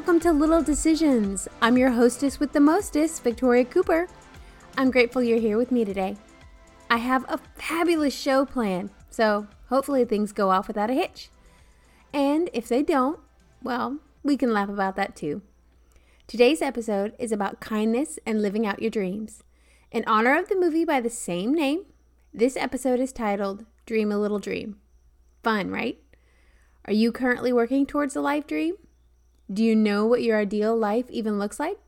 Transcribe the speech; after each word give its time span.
Welcome 0.00 0.20
to 0.20 0.32
Little 0.32 0.62
Decisions. 0.62 1.46
I'm 1.60 1.76
your 1.76 1.90
hostess 1.90 2.40
with 2.40 2.54
the 2.54 2.58
mostest, 2.58 3.22
Victoria 3.22 3.66
Cooper. 3.66 4.08
I'm 4.78 4.90
grateful 4.90 5.22
you're 5.22 5.38
here 5.38 5.58
with 5.58 5.70
me 5.70 5.84
today. 5.84 6.16
I 6.88 6.96
have 6.96 7.26
a 7.28 7.38
fabulous 7.56 8.18
show 8.18 8.46
planned, 8.46 8.88
so 9.10 9.46
hopefully 9.68 10.06
things 10.06 10.32
go 10.32 10.48
off 10.48 10.68
without 10.68 10.88
a 10.88 10.94
hitch. 10.94 11.28
And 12.14 12.48
if 12.54 12.66
they 12.66 12.82
don't, 12.82 13.20
well, 13.62 13.98
we 14.22 14.38
can 14.38 14.54
laugh 14.54 14.70
about 14.70 14.96
that 14.96 15.14
too. 15.14 15.42
Today's 16.26 16.62
episode 16.62 17.12
is 17.18 17.30
about 17.30 17.60
kindness 17.60 18.18
and 18.24 18.40
living 18.40 18.66
out 18.66 18.80
your 18.80 18.90
dreams. 18.90 19.42
In 19.92 20.02
honor 20.06 20.34
of 20.34 20.48
the 20.48 20.56
movie 20.56 20.86
by 20.86 21.02
the 21.02 21.10
same 21.10 21.52
name, 21.52 21.84
this 22.32 22.56
episode 22.56 23.00
is 23.00 23.12
titled 23.12 23.66
Dream 23.84 24.10
a 24.10 24.18
Little 24.18 24.38
Dream. 24.38 24.76
Fun, 25.42 25.70
right? 25.70 25.98
Are 26.86 26.94
you 26.94 27.12
currently 27.12 27.52
working 27.52 27.84
towards 27.84 28.16
a 28.16 28.22
life 28.22 28.46
dream? 28.46 28.76
Do 29.52 29.64
you 29.64 29.74
know 29.74 30.06
what 30.06 30.22
your 30.22 30.38
ideal 30.38 30.76
life 30.76 31.06
even 31.10 31.38
looks 31.38 31.58
like? 31.58 31.78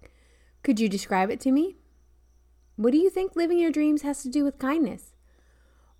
Could 0.64 0.80
you 0.80 0.88
describe 0.88 1.30
it 1.30 1.40
to 1.40 1.52
me? 1.52 1.76
What 2.74 2.90
do 2.90 2.98
you 2.98 3.08
think 3.08 3.36
living 3.36 3.58
your 3.58 3.70
dreams 3.70 4.02
has 4.02 4.22
to 4.22 4.28
do 4.28 4.42
with 4.42 4.58
kindness? 4.58 5.12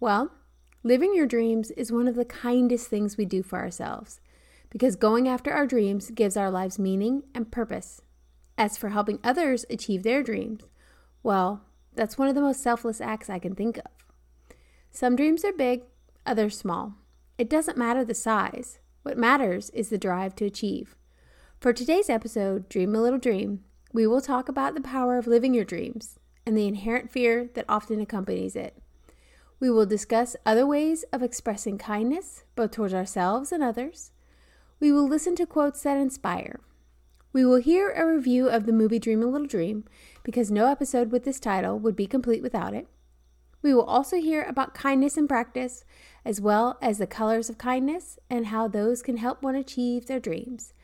Well, 0.00 0.32
living 0.82 1.14
your 1.14 1.26
dreams 1.26 1.70
is 1.72 1.92
one 1.92 2.08
of 2.08 2.16
the 2.16 2.24
kindest 2.24 2.88
things 2.88 3.16
we 3.16 3.26
do 3.26 3.44
for 3.44 3.60
ourselves 3.60 4.20
because 4.70 4.96
going 4.96 5.28
after 5.28 5.52
our 5.52 5.66
dreams 5.66 6.10
gives 6.10 6.36
our 6.36 6.50
lives 6.50 6.78
meaning 6.78 7.22
and 7.34 7.52
purpose. 7.52 8.00
As 8.58 8.76
for 8.76 8.88
helping 8.88 9.20
others 9.22 9.64
achieve 9.70 10.02
their 10.02 10.22
dreams, 10.22 10.62
well, 11.22 11.62
that's 11.94 12.18
one 12.18 12.28
of 12.28 12.34
the 12.34 12.40
most 12.40 12.60
selfless 12.60 13.00
acts 13.00 13.30
I 13.30 13.38
can 13.38 13.54
think 13.54 13.76
of. 13.78 14.56
Some 14.90 15.14
dreams 15.14 15.44
are 15.44 15.52
big, 15.52 15.82
others 16.26 16.58
small. 16.58 16.94
It 17.38 17.50
doesn't 17.50 17.78
matter 17.78 18.04
the 18.04 18.14
size. 18.14 18.78
What 19.02 19.18
matters 19.18 19.70
is 19.70 19.90
the 19.90 19.98
drive 19.98 20.34
to 20.36 20.44
achieve. 20.44 20.96
For 21.62 21.72
today's 21.72 22.10
episode, 22.10 22.68
Dream 22.68 22.92
a 22.96 23.00
Little 23.00 23.20
Dream, 23.20 23.62
we 23.92 24.04
will 24.04 24.20
talk 24.20 24.48
about 24.48 24.74
the 24.74 24.80
power 24.80 25.16
of 25.16 25.28
living 25.28 25.54
your 25.54 25.64
dreams 25.64 26.18
and 26.44 26.58
the 26.58 26.66
inherent 26.66 27.12
fear 27.12 27.50
that 27.54 27.66
often 27.68 28.00
accompanies 28.00 28.56
it. 28.56 28.82
We 29.60 29.70
will 29.70 29.86
discuss 29.86 30.34
other 30.44 30.66
ways 30.66 31.04
of 31.12 31.22
expressing 31.22 31.78
kindness, 31.78 32.42
both 32.56 32.72
towards 32.72 32.94
ourselves 32.94 33.52
and 33.52 33.62
others. 33.62 34.10
We 34.80 34.90
will 34.90 35.06
listen 35.06 35.36
to 35.36 35.46
quotes 35.46 35.80
that 35.82 35.98
inspire. 35.98 36.58
We 37.32 37.44
will 37.44 37.60
hear 37.60 37.92
a 37.92 38.12
review 38.12 38.48
of 38.48 38.66
the 38.66 38.72
movie 38.72 38.98
Dream 38.98 39.22
a 39.22 39.26
Little 39.26 39.46
Dream 39.46 39.84
because 40.24 40.50
no 40.50 40.66
episode 40.66 41.12
with 41.12 41.22
this 41.22 41.38
title 41.38 41.78
would 41.78 41.94
be 41.94 42.08
complete 42.08 42.42
without 42.42 42.74
it. 42.74 42.88
We 43.62 43.72
will 43.72 43.84
also 43.84 44.16
hear 44.16 44.42
about 44.42 44.74
kindness 44.74 45.16
in 45.16 45.28
practice, 45.28 45.84
as 46.24 46.40
well 46.40 46.76
as 46.82 46.98
the 46.98 47.06
colors 47.06 47.48
of 47.48 47.56
kindness 47.56 48.18
and 48.28 48.46
how 48.46 48.66
those 48.66 49.00
can 49.00 49.18
help 49.18 49.44
one 49.44 49.54
achieve 49.54 50.06
their 50.06 50.18
dreams. 50.18 50.74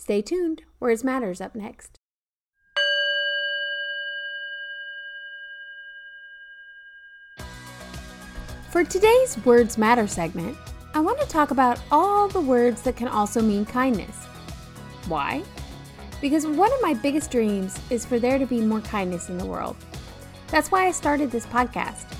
Stay 0.00 0.22
tuned, 0.22 0.62
Words 0.80 1.04
Matters 1.04 1.42
up 1.42 1.54
next. 1.54 1.98
For 8.70 8.82
today's 8.82 9.36
Words 9.44 9.76
Matter 9.76 10.06
segment, 10.06 10.56
I 10.94 11.00
want 11.00 11.20
to 11.20 11.28
talk 11.28 11.50
about 11.50 11.82
all 11.92 12.28
the 12.28 12.40
words 12.40 12.80
that 12.80 12.96
can 12.96 13.08
also 13.08 13.42
mean 13.42 13.66
kindness. 13.66 14.24
Why? 15.06 15.42
Because 16.22 16.46
one 16.46 16.72
of 16.72 16.80
my 16.80 16.94
biggest 16.94 17.30
dreams 17.30 17.78
is 17.90 18.06
for 18.06 18.18
there 18.18 18.38
to 18.38 18.46
be 18.46 18.62
more 18.62 18.80
kindness 18.80 19.28
in 19.28 19.36
the 19.36 19.44
world. 19.44 19.76
That's 20.46 20.70
why 20.70 20.86
I 20.86 20.92
started 20.92 21.30
this 21.30 21.44
podcast 21.44 22.10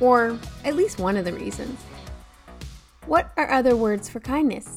or 0.00 0.36
at 0.64 0.74
least 0.74 0.98
one 0.98 1.16
of 1.16 1.24
the 1.24 1.34
reasons. 1.34 1.78
What 3.06 3.30
are 3.36 3.48
other 3.48 3.76
words 3.76 4.08
for 4.08 4.18
kindness? 4.18 4.76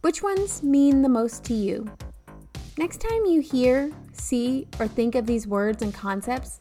Which 0.00 0.22
ones 0.22 0.62
mean 0.62 1.02
the 1.02 1.10
most 1.10 1.44
to 1.44 1.54
you? 1.54 1.86
Next 2.78 3.02
time 3.02 3.26
you 3.26 3.42
hear, 3.42 3.92
see, 4.14 4.66
or 4.78 4.88
think 4.88 5.14
of 5.14 5.26
these 5.26 5.46
words 5.46 5.82
and 5.82 5.92
concepts, 5.92 6.60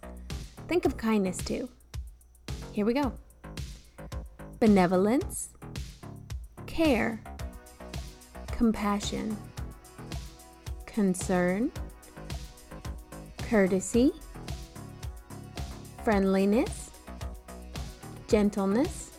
think 0.67 0.83
of 0.83 0.97
kindness 0.97 1.37
too. 1.37 1.69
Here 2.73 2.85
we 2.85 2.93
go 2.93 3.13
benevolence, 4.59 5.51
care, 6.67 7.21
compassion, 8.47 9.37
concern, 10.85 11.71
courtesy, 13.37 14.11
friendliness, 16.03 16.91
gentleness, 18.27 19.11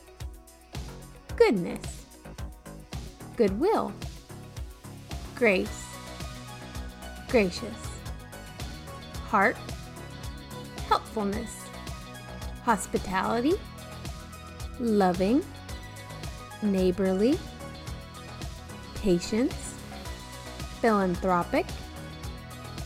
goodness, 1.37 2.05
goodwill, 3.37 3.95
grace, 5.41 5.87
gracious, 7.31 7.89
heart, 9.31 9.57
helpfulness, 10.87 11.63
hospitality, 12.63 13.55
loving, 14.79 15.43
neighborly, 16.61 17.39
patience, 18.97 19.77
philanthropic, 20.83 21.65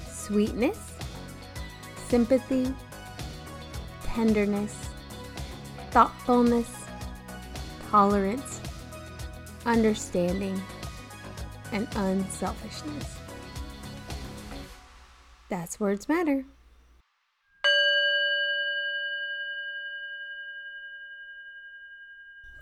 sweetness, 0.09 0.93
sympathy, 2.07 2.73
tenderness, 4.05 4.91
thoughtfulness, 5.91 6.71
tolerance, 7.91 8.61
understanding, 9.67 10.63
and 11.75 11.89
unselfishness. 11.97 13.19
That's 15.51 15.79
words 15.79 16.09
matter. 16.09 16.47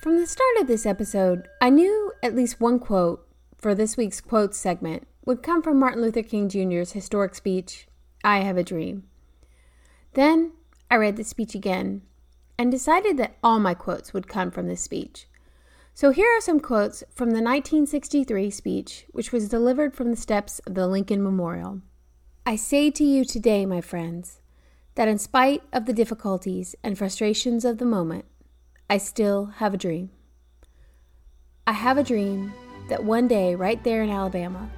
From 0.01 0.19
the 0.19 0.27
start 0.27 0.57
of 0.61 0.67
this 0.67 0.85
episode, 0.85 1.47
I 1.61 1.71
knew 1.71 2.13
at 2.25 2.35
least 2.35 2.61
one 2.61 2.81
quote 2.81 3.25
for 3.57 3.73
this 3.73 3.97
week's 3.97 4.21
quotes 4.21 4.59
segment 4.59 5.07
would 5.25 5.45
come 5.45 5.63
from 5.63 5.79
Martin 5.79 6.03
Luther 6.03 6.25
King 6.25 6.49
Jr.'s 6.49 6.91
historic 6.91 7.37
speech, 7.37 7.87
I 8.25 8.39
Have 8.39 8.57
a 8.57 8.65
Dream. 8.65 9.05
Then 10.15 10.53
I 10.91 10.97
read 10.97 11.17
the 11.17 11.23
speech 11.23 11.55
again 11.55 12.03
and 12.59 12.71
decided 12.71 13.17
that 13.19 13.37
all 13.45 13.61
my 13.61 13.75
quotes 13.75 14.13
would 14.13 14.27
come 14.27 14.51
from 14.51 14.67
this 14.67 14.81
speech. 14.81 15.29
So 15.95 16.11
here 16.11 16.27
are 16.37 16.41
some 16.41 16.59
quotes 16.59 17.05
from 17.11 17.29
the 17.31 17.43
1963 17.43 18.51
speech, 18.51 19.05
which 19.11 19.31
was 19.31 19.51
delivered 19.51 19.95
from 19.95 20.11
the 20.11 20.17
steps 20.17 20.59
of 20.61 20.75
the 20.75 20.87
Lincoln 20.87 21.23
Memorial. 21.23 21.83
I 22.47 22.57
say 22.57 22.91
to 22.91 23.05
you 23.05 23.27
today, 23.27 23.67
my 23.67 23.83
friends, 23.83 24.41
that 24.95 25.07
in 25.07 25.19
spite 25.19 25.63
of 25.71 25.85
the 25.85 25.93
difficulties 25.93 26.75
and 26.83 26.97
frustrations 26.97 27.67
of 27.67 27.77
the 27.77 27.85
moment, 27.85 28.25
I 28.89 28.97
still 28.97 29.47
have 29.57 29.75
a 29.75 29.79
dream. 29.79 30.11
I 31.67 31.73
have 31.73 31.99
a 31.99 32.03
dream 32.03 32.55
that 32.89 33.05
one 33.05 33.29
day, 33.29 33.55
right 33.55 33.83
there 33.85 34.03
in 34.03 34.11
Alabama, 34.11 34.71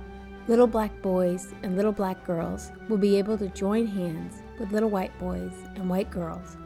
little 0.48 0.66
black 0.66 1.00
boys 1.00 1.54
and 1.62 1.76
little 1.76 1.92
black 1.92 2.26
girls 2.26 2.72
will 2.88 2.98
be 2.98 3.16
able 3.18 3.38
to 3.38 3.48
join 3.48 3.86
hands 3.86 4.42
with 4.58 4.72
little 4.72 4.90
white 4.90 5.16
boys 5.20 5.52
and 5.76 5.88
white 5.88 6.10
girls 6.10 6.56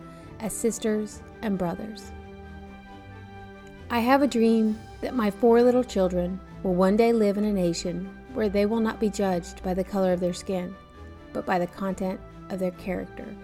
as 0.41 0.55
sisters 0.55 1.23
and 1.43 1.59
brothers. 1.59 2.13
I 3.91 4.01
have 4.01 4.21
a 4.21 4.27
dream 4.27 4.79
that 5.01 5.15
my 5.15 5.31
four 5.31 5.63
little 5.63 5.83
children 5.83 6.39
will 6.63 6.75
one 6.75 6.95
day 6.95 7.13
live 7.13 7.39
in 7.39 7.45
a 7.45 7.53
nation 7.53 8.15
where 8.35 8.51
they 8.51 8.67
will 8.67 8.81
not 8.81 9.01
be 9.01 9.09
judged 9.09 9.63
by 9.63 9.73
the 9.73 9.85
color 9.85 10.13
of 10.13 10.21
their 10.21 10.35
skin, 10.35 10.75
but 11.33 11.47
by 11.47 11.59
the 11.59 11.67
content 11.67 12.21
of 12.51 12.59
their 12.59 12.73
character. 12.73 13.35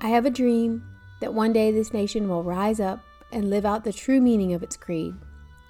I 0.00 0.08
have 0.08 0.24
a 0.24 0.30
dream 0.30 0.82
that 1.20 1.34
one 1.34 1.52
day 1.52 1.70
this 1.70 1.92
nation 1.92 2.28
will 2.28 2.42
rise 2.42 2.80
up 2.80 3.00
and 3.30 3.50
live 3.50 3.66
out 3.66 3.84
the 3.84 3.92
true 3.92 4.22
meaning 4.22 4.54
of 4.54 4.62
its 4.62 4.76
creed. 4.76 5.14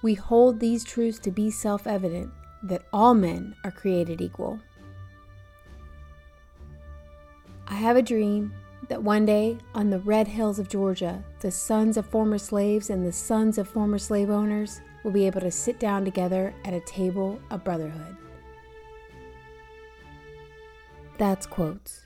We 0.02 0.14
hold 0.14 0.60
these 0.60 0.84
truths 0.84 1.18
to 1.20 1.32
be 1.32 1.50
self 1.50 1.88
evident 1.88 2.30
that 2.62 2.84
all 2.92 3.14
men 3.14 3.56
are 3.64 3.72
created 3.72 4.20
equal. 4.20 4.60
I 7.66 7.74
have 7.74 7.96
a 7.96 8.02
dream 8.02 8.52
that 8.88 9.02
one 9.02 9.26
day 9.26 9.58
on 9.74 9.90
the 9.90 10.00
red 10.00 10.26
hills 10.26 10.58
of 10.58 10.68
Georgia, 10.68 11.22
the 11.40 11.50
sons 11.50 11.96
of 11.96 12.06
former 12.06 12.38
slaves 12.38 12.90
and 12.90 13.06
the 13.06 13.12
sons 13.12 13.58
of 13.58 13.68
former 13.68 13.98
slave 13.98 14.30
owners 14.30 14.80
will 15.04 15.10
be 15.10 15.26
able 15.26 15.40
to 15.40 15.50
sit 15.50 15.78
down 15.78 16.04
together 16.04 16.54
at 16.64 16.74
a 16.74 16.80
table 16.80 17.38
of 17.50 17.64
brotherhood. 17.64 18.16
That's 21.18 21.46
quotes. 21.46 22.04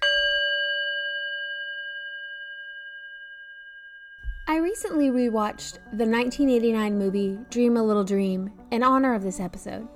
I 4.48 4.56
recently 4.56 5.08
rewatched 5.08 5.78
the 5.92 6.04
1989 6.04 6.98
movie 6.98 7.38
Dream 7.48 7.76
a 7.76 7.82
Little 7.82 8.04
Dream 8.04 8.50
in 8.70 8.82
honor 8.82 9.14
of 9.14 9.22
this 9.22 9.40
episode. 9.40 9.86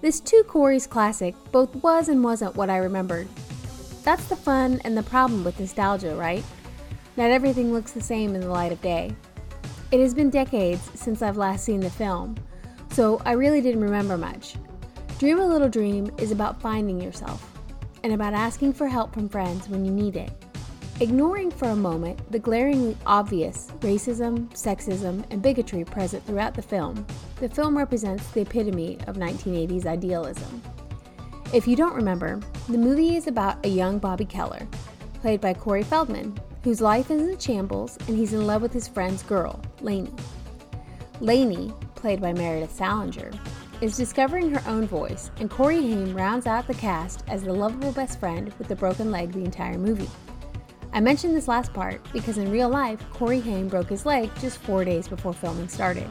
This 0.00 0.20
two 0.20 0.44
Corys 0.48 0.88
classic 0.88 1.34
both 1.52 1.74
was 1.76 2.08
and 2.08 2.22
wasn't 2.22 2.56
what 2.56 2.70
I 2.70 2.78
remembered, 2.78 3.28
that's 4.06 4.26
the 4.26 4.36
fun 4.36 4.80
and 4.84 4.96
the 4.96 5.02
problem 5.02 5.42
with 5.42 5.58
nostalgia, 5.58 6.14
right? 6.14 6.44
Not 7.16 7.32
everything 7.32 7.72
looks 7.72 7.90
the 7.90 8.00
same 8.00 8.36
in 8.36 8.40
the 8.40 8.48
light 8.48 8.70
of 8.70 8.80
day. 8.80 9.12
It 9.90 9.98
has 9.98 10.14
been 10.14 10.30
decades 10.30 10.88
since 10.94 11.22
I've 11.22 11.36
last 11.36 11.64
seen 11.64 11.80
the 11.80 11.90
film, 11.90 12.36
so 12.92 13.20
I 13.24 13.32
really 13.32 13.60
didn't 13.60 13.80
remember 13.80 14.16
much. 14.16 14.54
Dream 15.18 15.40
a 15.40 15.46
Little 15.46 15.68
Dream 15.68 16.08
is 16.18 16.30
about 16.30 16.62
finding 16.62 17.00
yourself 17.00 17.52
and 18.04 18.12
about 18.12 18.32
asking 18.32 18.74
for 18.74 18.86
help 18.86 19.12
from 19.12 19.28
friends 19.28 19.68
when 19.68 19.84
you 19.84 19.90
need 19.90 20.14
it. 20.14 20.30
Ignoring 21.00 21.50
for 21.50 21.70
a 21.70 21.76
moment 21.76 22.30
the 22.30 22.38
glaringly 22.38 22.96
obvious 23.06 23.72
racism, 23.80 24.48
sexism, 24.50 25.24
and 25.32 25.42
bigotry 25.42 25.84
present 25.84 26.24
throughout 26.26 26.54
the 26.54 26.62
film, 26.62 27.04
the 27.40 27.48
film 27.48 27.76
represents 27.76 28.28
the 28.28 28.42
epitome 28.42 28.98
of 29.08 29.16
1980s 29.16 29.84
idealism. 29.84 30.62
If 31.52 31.68
you 31.68 31.76
don't 31.76 31.94
remember, 31.94 32.40
the 32.68 32.76
movie 32.76 33.14
is 33.14 33.28
about 33.28 33.64
a 33.64 33.68
young 33.68 33.98
Bobby 33.98 34.24
Keller, 34.24 34.66
played 35.20 35.40
by 35.40 35.54
Corey 35.54 35.84
Feldman, 35.84 36.36
whose 36.64 36.80
life 36.80 37.08
is 37.08 37.22
in 37.22 37.38
shambles 37.38 37.96
and 38.08 38.18
he's 38.18 38.32
in 38.32 38.48
love 38.48 38.62
with 38.62 38.72
his 38.72 38.88
friend's 38.88 39.22
girl, 39.22 39.62
Lainey. 39.80 40.12
Lainey, 41.20 41.72
played 41.94 42.20
by 42.20 42.32
Meredith 42.32 42.74
Salinger, 42.74 43.30
is 43.80 43.96
discovering 43.96 44.50
her 44.50 44.68
own 44.68 44.88
voice, 44.88 45.30
and 45.38 45.48
Corey 45.48 45.80
Haim 45.80 46.16
rounds 46.16 46.48
out 46.48 46.66
the 46.66 46.74
cast 46.74 47.22
as 47.28 47.44
the 47.44 47.52
lovable 47.52 47.92
best 47.92 48.18
friend 48.18 48.52
with 48.58 48.66
the 48.66 48.74
broken 48.74 49.12
leg 49.12 49.30
the 49.30 49.44
entire 49.44 49.78
movie. 49.78 50.10
I 50.92 51.00
mentioned 51.00 51.36
this 51.36 51.46
last 51.46 51.72
part 51.72 52.00
because 52.12 52.38
in 52.38 52.50
real 52.50 52.68
life, 52.68 53.00
Corey 53.12 53.40
Haim 53.40 53.68
broke 53.68 53.90
his 53.90 54.04
leg 54.04 54.30
just 54.40 54.58
four 54.58 54.84
days 54.84 55.06
before 55.06 55.32
filming 55.32 55.68
started. 55.68 56.10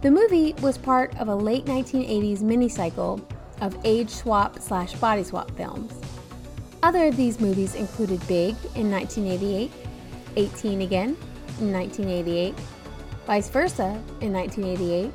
The 0.00 0.10
movie 0.10 0.54
was 0.62 0.78
part 0.78 1.14
of 1.20 1.28
a 1.28 1.34
late 1.34 1.66
1980s 1.66 2.40
mini 2.40 2.70
cycle 2.70 3.20
of 3.60 3.76
age 3.84 4.10
swap 4.10 4.58
slash 4.58 4.94
body 4.94 5.22
swap 5.22 5.50
films. 5.56 5.92
Other 6.82 7.06
of 7.06 7.16
these 7.16 7.40
movies 7.40 7.74
included 7.74 8.26
Big 8.26 8.56
in 8.74 8.90
1988, 8.90 9.70
18 10.36 10.82
Again 10.82 11.16
in 11.60 11.72
1988, 11.72 12.54
Vice 13.26 13.48
Versa 13.50 14.02
in 14.20 14.32
1988, 14.32 15.12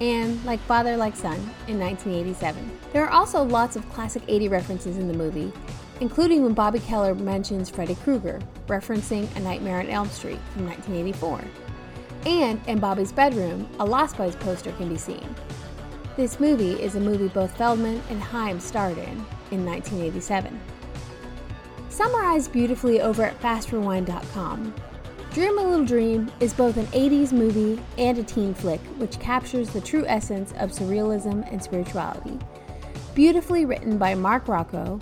and 0.00 0.44
Like 0.44 0.60
Father 0.60 0.96
Like 0.96 1.16
Son 1.16 1.36
in 1.66 1.78
1987. 1.78 2.78
There 2.92 3.04
are 3.04 3.10
also 3.10 3.42
lots 3.42 3.76
of 3.76 3.88
classic 3.90 4.22
80 4.28 4.48
references 4.48 4.96
in 4.96 5.08
the 5.08 5.14
movie, 5.14 5.52
including 6.00 6.44
when 6.44 6.54
Bobby 6.54 6.78
Keller 6.80 7.14
mentions 7.14 7.68
Freddy 7.68 7.96
Krueger, 7.96 8.40
referencing 8.68 9.34
A 9.36 9.40
Nightmare 9.40 9.80
on 9.80 9.88
Elm 9.88 10.08
Street 10.08 10.38
from 10.52 10.66
1984. 10.66 11.44
And 12.26 12.60
in 12.66 12.78
Bobby's 12.78 13.12
bedroom, 13.12 13.68
a 13.80 13.84
Lost 13.84 14.16
Boys 14.16 14.36
poster 14.36 14.72
can 14.72 14.88
be 14.88 14.96
seen. 14.96 15.34
This 16.18 16.40
movie 16.40 16.72
is 16.72 16.96
a 16.96 17.00
movie 17.00 17.28
both 17.28 17.56
Feldman 17.56 18.02
and 18.10 18.20
Haim 18.20 18.58
starred 18.58 18.98
in 18.98 19.24
in 19.52 19.64
1987. 19.64 20.60
Summarized 21.90 22.50
beautifully 22.50 23.00
over 23.00 23.22
at 23.22 23.40
fastrewind.com, 23.40 24.74
Dream 25.32 25.58
a 25.58 25.62
Little 25.62 25.86
Dream 25.86 26.28
is 26.40 26.52
both 26.52 26.76
an 26.76 26.86
80s 26.86 27.32
movie 27.32 27.80
and 27.98 28.18
a 28.18 28.24
teen 28.24 28.52
flick 28.52 28.80
which 28.96 29.20
captures 29.20 29.70
the 29.70 29.80
true 29.80 30.04
essence 30.08 30.50
of 30.58 30.72
surrealism 30.72 31.48
and 31.52 31.62
spirituality. 31.62 32.36
Beautifully 33.14 33.64
written 33.64 33.96
by 33.96 34.16
Marc 34.16 34.48
Rocco, 34.48 34.98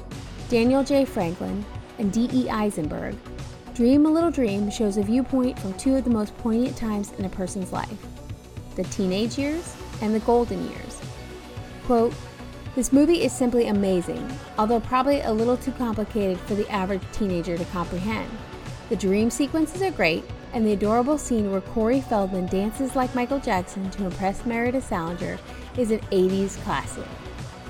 Daniel 0.50 0.84
J. 0.84 1.06
Franklin, 1.06 1.64
and 1.98 2.12
D.E. 2.12 2.50
Eisenberg, 2.50 3.16
Dream 3.72 4.04
a 4.04 4.10
Little 4.10 4.30
Dream 4.30 4.70
shows 4.70 4.98
a 4.98 5.02
viewpoint 5.02 5.58
from 5.60 5.72
two 5.78 5.96
of 5.96 6.04
the 6.04 6.10
most 6.10 6.36
poignant 6.36 6.76
times 6.76 7.12
in 7.12 7.24
a 7.24 7.30
person's 7.30 7.72
life 7.72 8.06
the 8.74 8.84
teenage 8.84 9.38
years 9.38 9.74
and 10.02 10.14
the 10.14 10.20
golden 10.20 10.68
years. 10.68 10.95
Quote, 11.86 12.12
this 12.74 12.92
movie 12.92 13.22
is 13.22 13.32
simply 13.32 13.68
amazing, 13.68 14.28
although 14.58 14.80
probably 14.80 15.20
a 15.20 15.32
little 15.32 15.56
too 15.56 15.70
complicated 15.70 16.38
for 16.40 16.56
the 16.56 16.68
average 16.68 17.00
teenager 17.12 17.56
to 17.56 17.64
comprehend. 17.66 18.28
The 18.88 18.96
dream 18.96 19.30
sequences 19.30 19.82
are 19.82 19.92
great, 19.92 20.24
and 20.52 20.66
the 20.66 20.72
adorable 20.72 21.16
scene 21.16 21.50
where 21.50 21.60
Corey 21.60 22.00
Feldman 22.00 22.46
dances 22.46 22.96
like 22.96 23.14
Michael 23.14 23.38
Jackson 23.38 23.88
to 23.92 24.06
impress 24.06 24.44
Meredith 24.44 24.88
Salinger 24.88 25.38
is 25.78 25.92
an 25.92 26.00
80s 26.10 26.60
classic. 26.64 27.06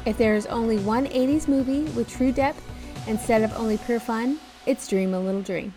If 0.07 0.17
there 0.17 0.35
is 0.35 0.47
only 0.47 0.79
one 0.79 1.07
80s 1.07 1.47
movie 1.47 1.83
with 1.93 2.09
true 2.09 2.33
depth 2.33 2.67
instead 3.07 3.43
of 3.43 3.53
only 3.53 3.77
pure 3.77 4.01
fun, 4.01 4.39
it's 4.65 4.89
Dream 4.89 5.13
a 5.13 5.21
Little 5.21 5.43
Dream. 5.43 5.75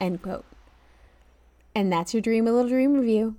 End 0.00 0.22
quote. 0.22 0.46
And 1.74 1.92
that's 1.92 2.14
your 2.14 2.22
Dream 2.22 2.48
a 2.48 2.52
Little 2.52 2.70
Dream 2.70 2.94
review. 2.94 3.36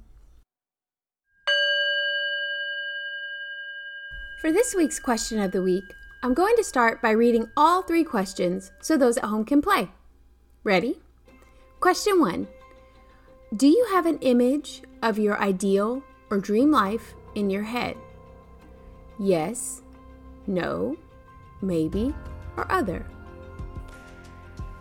For 4.39 4.53
this 4.53 4.73
week's 4.73 4.99
question 5.01 5.37
of 5.41 5.51
the 5.51 5.61
week, 5.61 5.83
I'm 6.23 6.33
going 6.33 6.55
to 6.55 6.63
start 6.63 7.01
by 7.01 7.11
reading 7.11 7.51
all 7.57 7.81
three 7.81 8.05
questions 8.05 8.71
so 8.79 8.95
those 8.95 9.17
at 9.17 9.25
home 9.25 9.43
can 9.43 9.61
play. 9.61 9.91
Ready? 10.63 11.01
Question 11.81 12.21
one 12.21 12.47
Do 13.57 13.67
you 13.67 13.85
have 13.91 14.05
an 14.05 14.17
image 14.19 14.81
of 15.03 15.19
your 15.19 15.37
ideal 15.41 16.01
or 16.29 16.37
dream 16.37 16.71
life 16.71 17.15
in 17.35 17.49
your 17.49 17.63
head? 17.63 17.97
Yes, 19.19 19.81
no, 20.47 20.95
maybe, 21.61 22.15
or 22.55 22.71
other. 22.71 23.05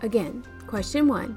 Again, 0.03 0.45
question 0.69 1.09
one 1.09 1.37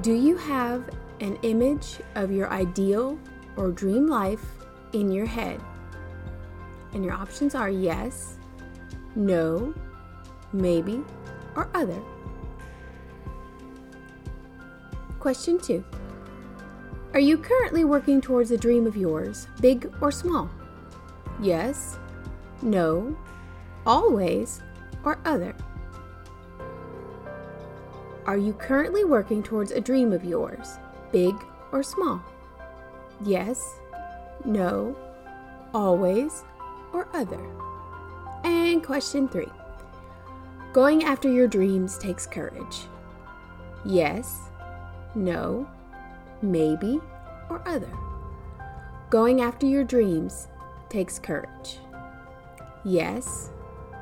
Do 0.00 0.12
you 0.12 0.36
have 0.38 0.90
an 1.20 1.38
image 1.42 2.00
of 2.16 2.32
your 2.32 2.50
ideal 2.50 3.16
or 3.56 3.70
dream 3.70 4.08
life 4.08 4.44
in 4.92 5.12
your 5.12 5.26
head? 5.26 5.60
And 6.96 7.04
your 7.04 7.12
options 7.12 7.54
are 7.54 7.68
yes, 7.68 8.38
no, 9.16 9.74
maybe, 10.54 11.04
or 11.54 11.68
other. 11.74 12.00
Question 15.20 15.58
two 15.58 15.84
Are 17.12 17.20
you 17.20 17.36
currently 17.36 17.84
working 17.84 18.22
towards 18.22 18.50
a 18.50 18.56
dream 18.56 18.86
of 18.86 18.96
yours, 18.96 19.46
big 19.60 19.92
or 20.00 20.10
small? 20.10 20.48
Yes, 21.38 21.98
no, 22.62 23.14
always, 23.84 24.62
or 25.04 25.18
other. 25.26 25.54
Are 28.24 28.38
you 28.38 28.54
currently 28.54 29.04
working 29.04 29.42
towards 29.42 29.70
a 29.70 29.82
dream 29.82 30.14
of 30.14 30.24
yours, 30.24 30.78
big 31.12 31.34
or 31.72 31.82
small? 31.82 32.24
Yes, 33.22 33.80
no, 34.46 34.96
always, 35.74 36.42
or 36.96 37.08
other. 37.12 37.40
And 38.44 38.82
question 38.82 39.28
three 39.28 39.52
Going 40.72 41.04
after 41.04 41.30
your 41.30 41.46
dreams 41.46 41.98
takes 41.98 42.26
courage. 42.26 42.86
Yes, 43.84 44.50
no, 45.14 45.68
maybe, 46.42 47.00
or 47.48 47.62
other. 47.66 47.92
Going 49.10 49.40
after 49.40 49.66
your 49.66 49.84
dreams 49.84 50.48
takes 50.88 51.18
courage. 51.18 51.78
Yes, 52.84 53.50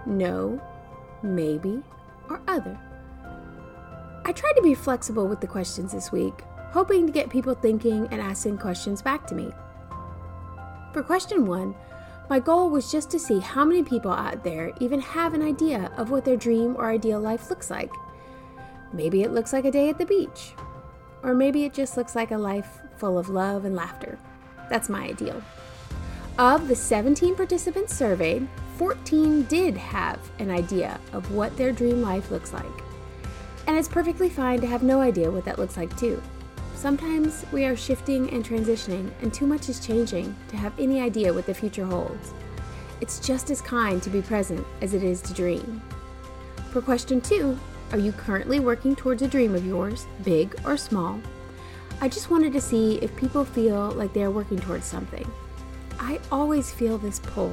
no, 0.06 0.60
maybe, 1.22 1.82
or 2.28 2.40
other. 2.48 2.78
I 4.24 4.32
tried 4.32 4.54
to 4.56 4.62
be 4.62 4.74
flexible 4.74 5.28
with 5.28 5.40
the 5.40 5.46
questions 5.46 5.92
this 5.92 6.10
week, 6.10 6.42
hoping 6.70 7.06
to 7.06 7.12
get 7.12 7.28
people 7.28 7.54
thinking 7.54 8.08
and 8.10 8.20
asking 8.20 8.58
questions 8.58 9.02
back 9.02 9.26
to 9.26 9.34
me. 9.34 9.50
For 10.92 11.02
question 11.02 11.46
one, 11.46 11.74
my 12.31 12.40
goal 12.40 12.71
was 12.71 12.90
just 12.90 13.11
to 13.11 13.19
see 13.19 13.38
how 13.38 13.64
many 13.64 13.83
people 13.83 14.11
out 14.11 14.43
there 14.43 14.73
even 14.81 15.00
have 15.00 15.35
an 15.35 15.43
idea 15.43 15.90
of 15.97 16.11
what 16.11 16.25
their 16.25 16.37
dream 16.37 16.75
or 16.78 16.90
ideal 16.90 17.21
life 17.21 17.50
looks 17.50 17.71
like. 17.71 17.93
Maybe 18.93 19.23
it 19.23 19.33
looks 19.33 19.52
like 19.52 19.64
a 19.64 19.71
day 19.71 19.88
at 19.88 19.99
the 19.99 20.07
beach, 20.07 20.54
or 21.23 21.35
maybe 21.35 21.64
it 21.64 21.75
just 21.75 21.97
looks 21.97 22.14
like 22.14 22.31
a 22.31 22.38
life 22.38 22.81
full 22.97 23.19
of 23.19 23.28
love 23.28 23.64
and 23.64 23.76
laughter. 23.76 24.19
That's 24.71 24.88
my 24.88 25.04
ideal. 25.04 25.43
Of 26.38 26.69
the 26.69 26.76
17 26.76 27.37
participants 27.37 27.95
surveyed, 27.95 28.49
14 28.76 29.45
did 29.45 29.76
have 29.76 30.19
an 30.38 30.50
idea 30.50 30.99
of 31.12 31.31
what 31.33 31.57
their 31.57 31.73
dream 31.73 32.02
life 32.02 32.31
looks 32.31 32.52
like. 32.52 32.64
And 33.66 33.76
it's 33.76 33.88
perfectly 33.88 34.28
fine 34.28 34.61
to 34.61 34.66
have 34.66 34.83
no 34.83 35.00
idea 35.00 35.31
what 35.31 35.45
that 35.45 35.59
looks 35.59 35.76
like, 35.76 35.97
too. 35.97 36.21
Sometimes 36.75 37.47
we 37.50 37.64
are 37.64 37.76
shifting 37.76 38.28
and 38.31 38.45
transitioning, 38.45 39.11
and 39.23 39.33
too 39.33 39.47
much 39.47 39.69
is 39.69 39.85
changing 39.85 40.35
to 40.49 40.57
have 40.57 40.78
any 40.78 41.00
idea 41.00 41.33
what 41.33 41.47
the 41.47 41.54
future 41.54 41.87
holds. 41.87 42.35
It's 43.00 43.19
just 43.19 43.50
as 43.50 43.61
kind 43.61 44.02
to 44.02 44.11
be 44.11 44.21
present 44.21 44.66
as 44.83 44.93
it 44.93 45.02
is 45.02 45.21
to 45.23 45.35
dream. 45.35 45.81
For 46.71 46.83
question 46.83 47.21
two, 47.21 47.59
are 47.93 47.99
you 47.99 48.12
currently 48.12 48.61
working 48.61 48.97
towards 48.97 49.23
a 49.23 49.28
dream 49.28 49.54
of 49.54 49.66
yours, 49.66 50.07
big 50.25 50.54
or 50.66 50.76
small? 50.76 51.21
I 52.00 52.09
just 52.09 52.31
wanted 52.31 52.52
to 52.52 52.61
see 52.61 52.97
if 52.97 53.16
people 53.16 53.45
feel 53.45 53.93
like 53.93 54.12
they 54.12 54.25
are 54.25 54.31
working 54.31 54.59
towards 54.59 54.85
something. 54.85 55.31
I 55.99 56.21
always 56.31 56.73
feel 56.73 56.99
this 56.99 57.21
pull, 57.21 57.52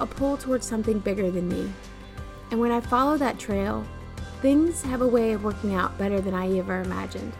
a 0.00 0.06
pull 0.06 0.36
towards 0.36 0.66
something 0.66 0.98
bigger 0.98 1.30
than 1.30 1.48
me. 1.48 1.72
And 2.50 2.60
when 2.60 2.72
I 2.72 2.80
follow 2.80 3.16
that 3.16 3.38
trail, 3.38 3.86
things 4.42 4.82
have 4.82 5.00
a 5.00 5.06
way 5.06 5.32
of 5.32 5.44
working 5.44 5.74
out 5.74 5.96
better 5.96 6.20
than 6.20 6.34
I 6.34 6.58
ever 6.58 6.80
imagined. 6.82 7.32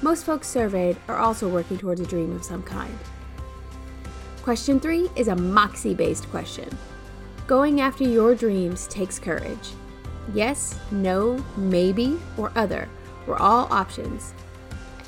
Most 0.00 0.24
folks 0.24 0.46
surveyed 0.46 0.96
are 1.08 1.18
also 1.18 1.48
working 1.48 1.76
towards 1.76 2.00
a 2.00 2.06
dream 2.06 2.34
of 2.34 2.44
some 2.44 2.62
kind. 2.62 2.96
Question 4.42 4.78
three 4.78 5.10
is 5.16 5.28
a 5.28 5.36
moxie 5.36 5.94
based 5.94 6.28
question. 6.30 6.68
Going 7.46 7.80
after 7.80 8.04
your 8.04 8.34
dreams 8.34 8.86
takes 8.86 9.18
courage. 9.18 9.70
Yes, 10.32 10.78
no, 10.90 11.44
maybe, 11.56 12.18
or 12.36 12.52
other 12.54 12.88
were 13.26 13.40
all 13.40 13.66
options. 13.72 14.34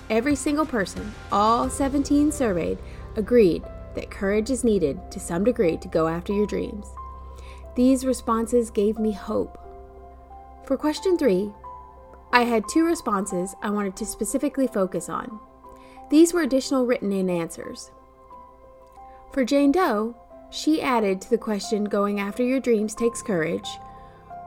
Every 0.08 0.34
single 0.34 0.66
person, 0.66 1.14
all 1.30 1.70
17 1.70 2.32
surveyed, 2.32 2.78
agreed 3.16 3.62
that 3.94 4.10
courage 4.10 4.50
is 4.50 4.64
needed 4.64 4.98
to 5.12 5.20
some 5.20 5.44
degree 5.44 5.76
to 5.76 5.88
go 5.88 6.08
after 6.08 6.32
your 6.32 6.46
dreams. 6.46 6.86
These 7.76 8.04
responses 8.04 8.70
gave 8.70 8.98
me 8.98 9.12
hope. 9.12 9.56
For 10.64 10.76
question 10.76 11.16
three, 11.16 11.52
I 12.32 12.42
had 12.44 12.68
two 12.68 12.84
responses 12.84 13.54
I 13.60 13.70
wanted 13.70 13.96
to 13.96 14.06
specifically 14.06 14.66
focus 14.66 15.08
on. 15.08 15.40
These 16.10 16.32
were 16.32 16.42
additional 16.42 16.86
written 16.86 17.12
in 17.12 17.28
answers. 17.28 17.90
For 19.32 19.44
Jane 19.44 19.72
Doe, 19.72 20.16
she 20.50 20.82
added 20.82 21.20
to 21.20 21.30
the 21.30 21.38
question 21.38 21.84
going 21.84 22.20
after 22.20 22.42
your 22.42 22.60
dreams 22.60 22.94
takes 22.94 23.22
courage, 23.22 23.68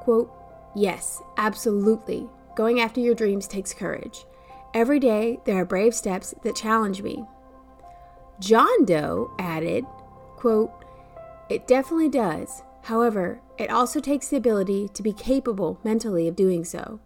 quote, 0.01 0.31
Yes, 0.75 1.21
absolutely. 1.37 2.29
Going 2.55 2.79
after 2.79 2.99
your 2.99 3.15
dreams 3.15 3.47
takes 3.47 3.73
courage. 3.73 4.25
Every 4.73 4.99
day 4.99 5.39
there 5.45 5.57
are 5.57 5.65
brave 5.65 5.93
steps 5.93 6.33
that 6.43 6.55
challenge 6.55 7.01
me. 7.01 7.25
John 8.39 8.85
Doe 8.85 9.31
added, 9.39 9.85
quote, 10.35 10.71
It 11.49 11.67
definitely 11.67 12.09
does. 12.09 12.63
However, 12.83 13.39
it 13.57 13.69
also 13.69 13.99
takes 13.99 14.27
the 14.27 14.37
ability 14.37 14.89
to 14.89 15.03
be 15.03 15.13
capable 15.13 15.79
mentally 15.83 16.27
of 16.27 16.35
doing 16.35 16.65
so. 16.65 16.99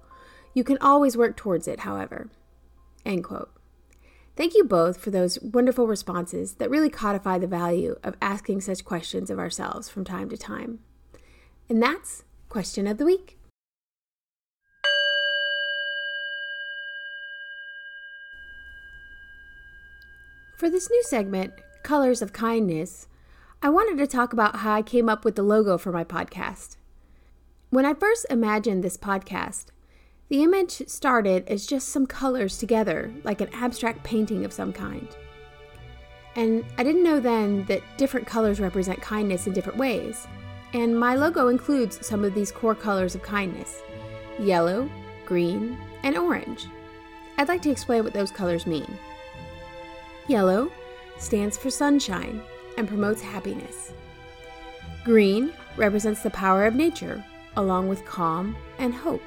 You 0.58 0.64
can 0.64 0.80
always 0.82 1.16
work 1.16 1.38
towards 1.38 1.68
it, 1.68 1.82
however. 1.82 2.32
End 3.06 3.24
quote. 3.24 3.52
Thank 4.36 4.56
you 4.56 4.64
both 4.64 4.98
for 4.98 5.12
those 5.12 5.40
wonderful 5.40 5.86
responses 5.86 6.54
that 6.54 6.72
really 6.72 6.90
codify 6.90 7.38
the 7.38 7.46
value 7.46 7.96
of 8.04 8.16
asking 8.24 8.62
such 8.62 8.84
questions 8.84 9.30
of 9.30 9.38
ourselves 9.38 9.88
from 9.88 10.04
time 10.04 10.30
to 10.30 10.36
time. 10.36 10.80
And 11.70 11.80
that's 11.80 12.24
Question 12.50 12.88
of 12.88 12.98
the 12.98 13.06
Week. 13.06 13.38
For 20.58 20.72
this 20.72 20.90
new 20.90 21.04
segment, 21.04 21.54
Colors 21.84 22.24
of 22.24 22.34
Kindness, 22.34 23.08
I 23.62 23.70
wanted 23.70 24.00
to 24.00 24.08
talk 24.08 24.34
about 24.34 24.56
how 24.56 24.74
I 24.74 24.82
came 24.82 25.08
up 25.08 25.24
with 25.24 25.36
the 25.36 25.44
logo 25.44 25.78
for 25.78 25.92
my 25.92 26.04
podcast. 26.04 26.78
When 27.70 27.86
I 27.86 27.94
first 27.94 28.26
imagined 28.32 28.84
this 28.84 28.98
podcast, 28.98 29.66
the 30.30 30.44
image 30.44 30.88
started 30.88 31.48
as 31.48 31.66
just 31.66 31.90
some 31.90 32.06
colors 32.06 32.58
together, 32.58 33.12
like 33.24 33.42
an 33.42 33.50
abstract 33.54 34.04
painting 34.04 34.44
of 34.44 34.52
some 34.52 34.74
kind. 34.74 35.08
And 36.36 36.66
I 36.78 36.84
didn't 36.84 37.04
know 37.04 37.20
then 37.20 37.66
that 37.66 37.82
different 37.98 38.28
colors 38.28 38.60
represent 38.60 39.02
kindness 39.02 39.48
in 39.48 39.54
different 39.54 39.80
ways. 39.80 40.28
And 40.74 41.00
my 41.00 41.16
logo 41.16 41.48
includes 41.48 42.06
some 42.06 42.24
of 42.24 42.34
these 42.34 42.52
core 42.52 42.76
colors 42.76 43.16
of 43.16 43.24
kindness 43.24 43.82
yellow, 44.40 44.88
green, 45.26 45.76
and 46.04 46.16
orange. 46.16 46.68
I'd 47.38 47.48
like 47.48 47.64
to 47.64 47.72
explain 47.72 48.04
what 48.04 48.14
those 48.14 48.30
colors 48.30 48.68
mean. 48.68 48.88
Yellow 50.28 50.72
stands 51.18 51.58
for 51.58 51.72
sunshine 51.72 52.42
and 52.78 52.88
promotes 52.88 53.22
happiness. 53.22 53.94
Green 55.04 55.54
represents 55.76 56.22
the 56.22 56.30
power 56.30 56.66
of 56.66 56.76
nature, 56.76 57.24
along 57.56 57.88
with 57.88 58.06
calm 58.06 58.56
and 58.78 58.94
hope. 58.94 59.24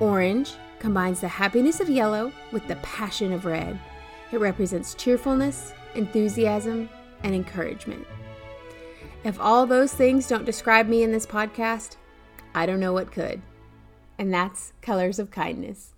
Orange 0.00 0.54
combines 0.80 1.20
the 1.20 1.28
happiness 1.28 1.80
of 1.80 1.88
yellow 1.88 2.32
with 2.50 2.66
the 2.66 2.76
passion 2.76 3.32
of 3.32 3.44
red. 3.44 3.78
It 4.32 4.40
represents 4.40 4.94
cheerfulness, 4.94 5.72
enthusiasm, 5.94 6.88
and 7.22 7.34
encouragement. 7.34 8.06
If 9.22 9.40
all 9.40 9.66
those 9.66 9.92
things 9.92 10.26
don't 10.26 10.44
describe 10.44 10.88
me 10.88 11.02
in 11.02 11.12
this 11.12 11.26
podcast, 11.26 11.96
I 12.54 12.66
don't 12.66 12.80
know 12.80 12.92
what 12.92 13.12
could. 13.12 13.40
And 14.18 14.34
that's 14.34 14.72
Colors 14.82 15.18
of 15.18 15.30
Kindness. 15.30 15.94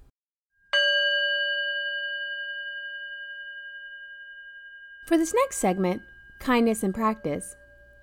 For 5.07 5.17
this 5.17 5.35
next 5.35 5.57
segment, 5.57 6.03
Kindness 6.39 6.83
in 6.83 6.93
Practice, 6.93 7.57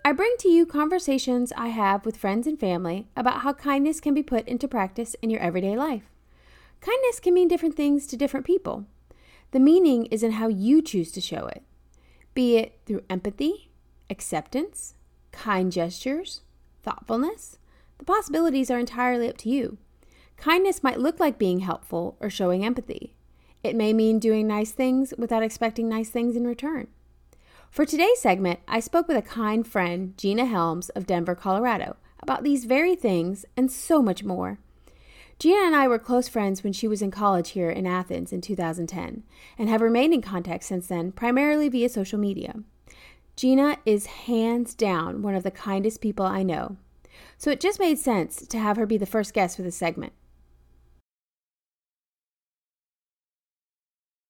I 0.06 0.12
bring 0.12 0.36
to 0.40 0.50
you 0.50 0.66
conversations 0.66 1.54
I 1.56 1.70
have 1.70 2.06
with 2.06 2.18
friends 2.18 2.46
and 2.46 2.60
family 2.60 3.08
about 3.16 3.42
how 3.42 3.54
kindness 3.54 4.02
can 4.02 4.14
be 4.14 4.22
put 4.22 4.46
into 4.50 4.68
practice 4.68 5.16
in 5.22 5.30
your 5.30 5.40
everyday 5.40 5.78
life. 5.78 6.04
Kindness 6.82 7.22
can 7.22 7.34
mean 7.34 7.48
different 7.48 7.78
things 7.78 8.06
to 8.08 8.18
different 8.18 8.46
people. 8.46 8.86
The 9.52 9.62
meaning 9.62 10.08
is 10.08 10.22
in 10.22 10.34
how 10.34 10.50
you 10.50 10.82
choose 10.82 11.10
to 11.14 11.22
show 11.22 11.48
it, 11.48 11.64
be 12.34 12.58
it 12.58 12.82
through 12.86 13.04
empathy, 13.10 13.72
acceptance, 14.10 14.96
kind 15.32 15.72
gestures, 15.72 16.42
thoughtfulness. 16.82 17.58
The 18.00 18.04
possibilities 18.04 18.70
are 18.70 18.80
entirely 18.80 19.30
up 19.30 19.38
to 19.38 19.50
you. 19.50 19.78
Kindness 20.36 20.84
might 20.84 21.00
look 21.00 21.22
like 21.22 21.38
being 21.38 21.60
helpful 21.60 22.18
or 22.20 22.30
showing 22.30 22.66
empathy. 22.66 23.16
It 23.64 23.74
may 23.74 23.94
mean 23.94 24.20
doing 24.20 24.48
nice 24.48 24.72
things 24.72 25.14
without 25.18 25.44
expecting 25.44 25.88
nice 25.88 26.10
things 26.10 26.36
in 26.36 26.46
return. 26.46 26.88
For 27.74 27.88
today's 27.88 28.20
segment, 28.20 28.60
I 28.68 28.80
spoke 28.80 29.08
with 29.08 29.18
a 29.18 29.24
kind 29.24 29.66
friend, 29.66 30.16
Gina 30.16 30.46
Helms 30.46 30.90
of 30.90 31.08
Denver, 31.08 31.34
Colorado, 31.34 31.96
about 32.20 32.44
these 32.44 32.66
very 32.66 32.96
things 32.96 33.48
and 33.58 33.72
so 33.72 34.00
much 34.00 34.24
more. 34.24 34.60
Gina 35.40 35.66
and 35.66 35.76
I 35.76 35.88
were 35.88 35.98
close 35.98 36.28
friends 36.28 36.64
when 36.64 36.72
she 36.72 36.88
was 36.88 37.02
in 37.02 37.10
college 37.10 37.50
here 37.50 37.72
in 37.72 37.88
Athens 37.88 38.32
in 38.32 38.42
2010 38.42 39.24
and 39.58 39.70
have 39.70 39.82
remained 39.82 40.14
in 40.14 40.22
contact 40.22 40.66
since 40.66 40.86
then, 40.86 41.12
primarily 41.14 41.68
via 41.68 41.90
social 41.90 42.20
media. 42.20 42.60
Gina 43.36 43.78
is 43.88 44.06
hands 44.06 44.76
down 44.76 45.24
one 45.24 45.34
of 45.34 45.42
the 45.42 45.50
kindest 45.50 46.00
people 46.00 46.28
I 46.28 46.44
know, 46.44 46.78
so 47.40 47.50
it 47.50 47.60
just 47.60 47.80
made 47.80 47.98
sense 47.98 48.46
to 48.46 48.60
have 48.60 48.78
her 48.78 48.86
be 48.86 48.98
the 48.98 49.08
first 49.08 49.34
guest 49.34 49.56
for 49.58 49.64
this 49.64 49.76
segment. 49.76 50.14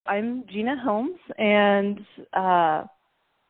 I'm 0.06 0.46
Gina 0.48 0.82
Helms, 0.82 1.20
and 1.38 2.06
uh, 2.32 2.84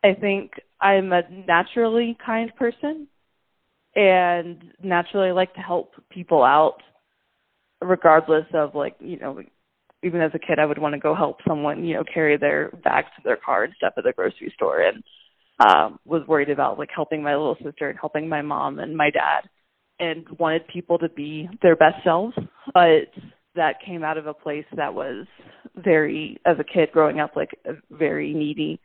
I 0.03 0.13
think 0.13 0.51
I'm 0.81 1.13
a 1.13 1.21
naturally 1.29 2.17
kind 2.23 2.53
person 2.55 3.07
and 3.95 4.73
naturally 4.83 5.31
like 5.31 5.53
to 5.53 5.61
help 5.61 5.93
people 6.09 6.43
out 6.43 6.77
regardless 7.81 8.45
of 8.53 8.75
like, 8.75 8.95
you 8.99 9.17
know, 9.17 9.41
even 10.03 10.21
as 10.21 10.31
a 10.33 10.39
kid 10.39 10.59
I 10.59 10.65
would 10.65 10.79
want 10.79 10.93
to 10.93 10.99
go 10.99 11.15
help 11.15 11.37
someone, 11.47 11.85
you 11.85 11.95
know, 11.95 12.03
carry 12.11 12.37
their 12.37 12.69
bags 12.83 13.07
to 13.15 13.21
their 13.23 13.37
car 13.37 13.63
and 13.63 13.73
stuff 13.77 13.93
at 13.97 14.03
the 14.03 14.13
grocery 14.13 14.51
store 14.55 14.81
and 14.81 15.03
um 15.59 15.99
was 16.05 16.27
worried 16.27 16.49
about 16.49 16.79
like 16.79 16.89
helping 16.93 17.21
my 17.21 17.35
little 17.35 17.57
sister 17.63 17.89
and 17.89 17.99
helping 17.99 18.27
my 18.27 18.41
mom 18.41 18.79
and 18.79 18.97
my 18.97 19.09
dad 19.09 19.47
and 19.99 20.25
wanted 20.39 20.67
people 20.67 20.97
to 20.97 21.09
be 21.09 21.47
their 21.61 21.75
best 21.75 22.03
selves. 22.03 22.35
But 22.73 23.09
that 23.55 23.75
came 23.85 24.03
out 24.03 24.17
of 24.17 24.25
a 24.27 24.33
place 24.33 24.65
that 24.75 24.93
was 24.93 25.27
very 25.75 26.37
as 26.45 26.57
a 26.59 26.63
kid 26.63 26.89
growing 26.91 27.19
up 27.19 27.35
like 27.35 27.51
very 27.91 28.33
needy 28.33 28.81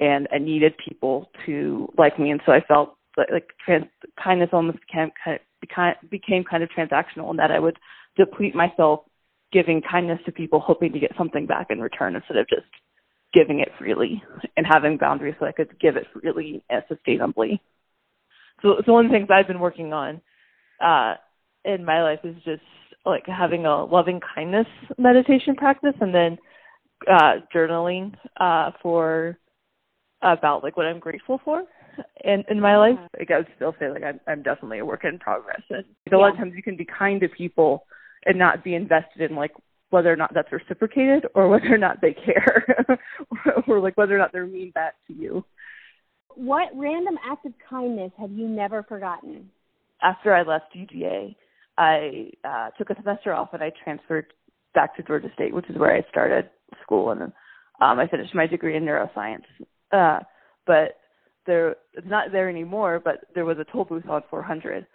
and 0.00 0.28
I 0.32 0.38
needed 0.38 0.74
people 0.78 1.30
to 1.46 1.92
like 1.98 2.18
me, 2.18 2.30
and 2.30 2.40
so 2.46 2.52
I 2.52 2.60
felt 2.60 2.96
like, 3.16 3.30
like 3.30 3.48
trans, 3.64 3.86
kindness 4.22 4.50
almost 4.52 4.78
became 4.80 5.10
kind 5.24 5.40
of, 5.40 6.10
became 6.10 6.44
kind 6.44 6.62
of 6.62 6.68
transactional, 6.70 7.30
in 7.30 7.36
that 7.36 7.50
I 7.50 7.58
would 7.58 7.78
deplete 8.16 8.54
myself 8.54 9.00
giving 9.52 9.80
kindness 9.80 10.20
to 10.26 10.32
people, 10.32 10.60
hoping 10.60 10.92
to 10.92 11.00
get 11.00 11.12
something 11.16 11.46
back 11.46 11.68
in 11.70 11.80
return 11.80 12.14
instead 12.14 12.36
of 12.36 12.48
just 12.48 12.66
giving 13.34 13.60
it 13.60 13.68
freely 13.78 14.22
and 14.56 14.66
having 14.66 14.96
boundaries 14.96 15.34
so 15.38 15.46
I 15.46 15.52
could 15.52 15.78
give 15.80 15.96
it 15.96 16.06
freely 16.12 16.64
and 16.70 16.82
sustainably. 16.90 17.60
So, 18.62 18.82
so 18.84 18.92
one 18.92 19.06
of 19.06 19.10
the 19.10 19.16
things 19.16 19.28
I've 19.30 19.46
been 19.46 19.60
working 19.60 19.92
on 19.92 20.20
uh, 20.84 21.14
in 21.64 21.84
my 21.84 22.02
life 22.02 22.20
is 22.24 22.36
just 22.44 22.62
like 23.04 23.24
having 23.26 23.66
a 23.66 23.84
loving 23.84 24.20
kindness 24.34 24.66
meditation 24.96 25.56
practice, 25.56 25.94
and 26.00 26.14
then 26.14 26.38
uh, 27.10 27.34
journaling 27.54 28.14
uh, 28.38 28.72
for 28.82 29.38
about 30.22 30.62
like 30.62 30.76
what 30.76 30.86
I'm 30.86 30.98
grateful 30.98 31.40
for 31.44 31.64
in 32.24 32.44
in 32.48 32.60
my 32.60 32.76
life. 32.76 32.98
Like 33.18 33.30
I 33.30 33.38
would 33.38 33.48
still 33.56 33.74
say 33.78 33.90
like 33.90 34.02
I'm 34.02 34.20
I'm 34.26 34.42
definitely 34.42 34.78
a 34.78 34.84
work 34.84 35.04
in 35.04 35.18
progress. 35.18 35.62
And 35.70 35.84
like, 36.06 36.12
a 36.12 36.16
lot 36.16 36.32
of 36.32 36.36
times 36.36 36.54
you 36.56 36.62
can 36.62 36.76
be 36.76 36.86
kind 36.86 37.20
to 37.20 37.28
people 37.28 37.84
and 38.26 38.38
not 38.38 38.64
be 38.64 38.74
invested 38.74 39.30
in 39.30 39.36
like 39.36 39.52
whether 39.90 40.12
or 40.12 40.16
not 40.16 40.32
that's 40.34 40.52
reciprocated 40.52 41.26
or 41.34 41.48
whether 41.50 41.72
or 41.72 41.78
not 41.78 42.00
they 42.00 42.14
care 42.14 42.98
or, 43.46 43.62
or 43.68 43.80
like 43.80 43.96
whether 43.96 44.14
or 44.14 44.18
not 44.18 44.32
they're 44.32 44.46
mean 44.46 44.70
back 44.72 44.94
to 45.06 45.14
you. 45.14 45.44
What 46.34 46.68
random 46.74 47.18
act 47.28 47.46
of 47.46 47.52
kindness 47.68 48.12
have 48.18 48.30
you 48.30 48.48
never 48.48 48.82
forgotten? 48.84 49.50
After 50.02 50.32
I 50.32 50.42
left 50.42 50.76
UGA, 50.76 51.34
I 51.76 52.30
uh, 52.44 52.70
took 52.78 52.90
a 52.90 52.96
semester 52.96 53.32
off 53.32 53.48
and 53.52 53.62
I 53.62 53.72
transferred 53.82 54.26
back 54.74 54.96
to 54.96 55.02
Georgia 55.02 55.30
State, 55.34 55.54
which 55.54 55.68
is 55.68 55.76
where 55.76 55.94
I 55.94 56.08
started 56.08 56.50
school, 56.82 57.10
and 57.10 57.22
um, 57.22 57.32
I 57.80 58.06
finished 58.06 58.34
my 58.34 58.46
degree 58.46 58.76
in 58.76 58.84
neuroscience. 58.84 59.44
Uh, 59.92 60.20
but 60.66 60.98
there, 61.46 61.76
it's 61.94 62.06
not 62.06 62.32
there 62.32 62.48
anymore. 62.48 63.00
But 63.02 63.24
there 63.34 63.44
was 63.44 63.58
a 63.58 63.64
toll 63.64 63.84
booth 63.84 64.08
on 64.08 64.22
400 64.30 64.86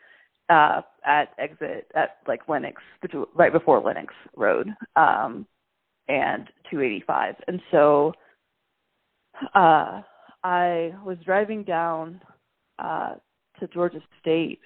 uh, 0.49 0.81
at 1.05 1.29
exit 1.37 1.87
at 1.95 2.17
like 2.27 2.47
Lenox, 2.47 2.81
right 3.35 3.51
before 3.51 3.81
Lenox 3.81 4.13
Road, 4.35 4.69
um, 4.95 5.45
and 6.07 6.47
285. 6.69 7.35
And 7.47 7.61
so 7.71 8.13
uh, 9.55 10.01
I 10.43 10.93
was 11.05 11.17
driving 11.25 11.63
down 11.63 12.21
uh, 12.79 13.15
to 13.59 13.67
Georgia 13.67 14.01
State 14.21 14.59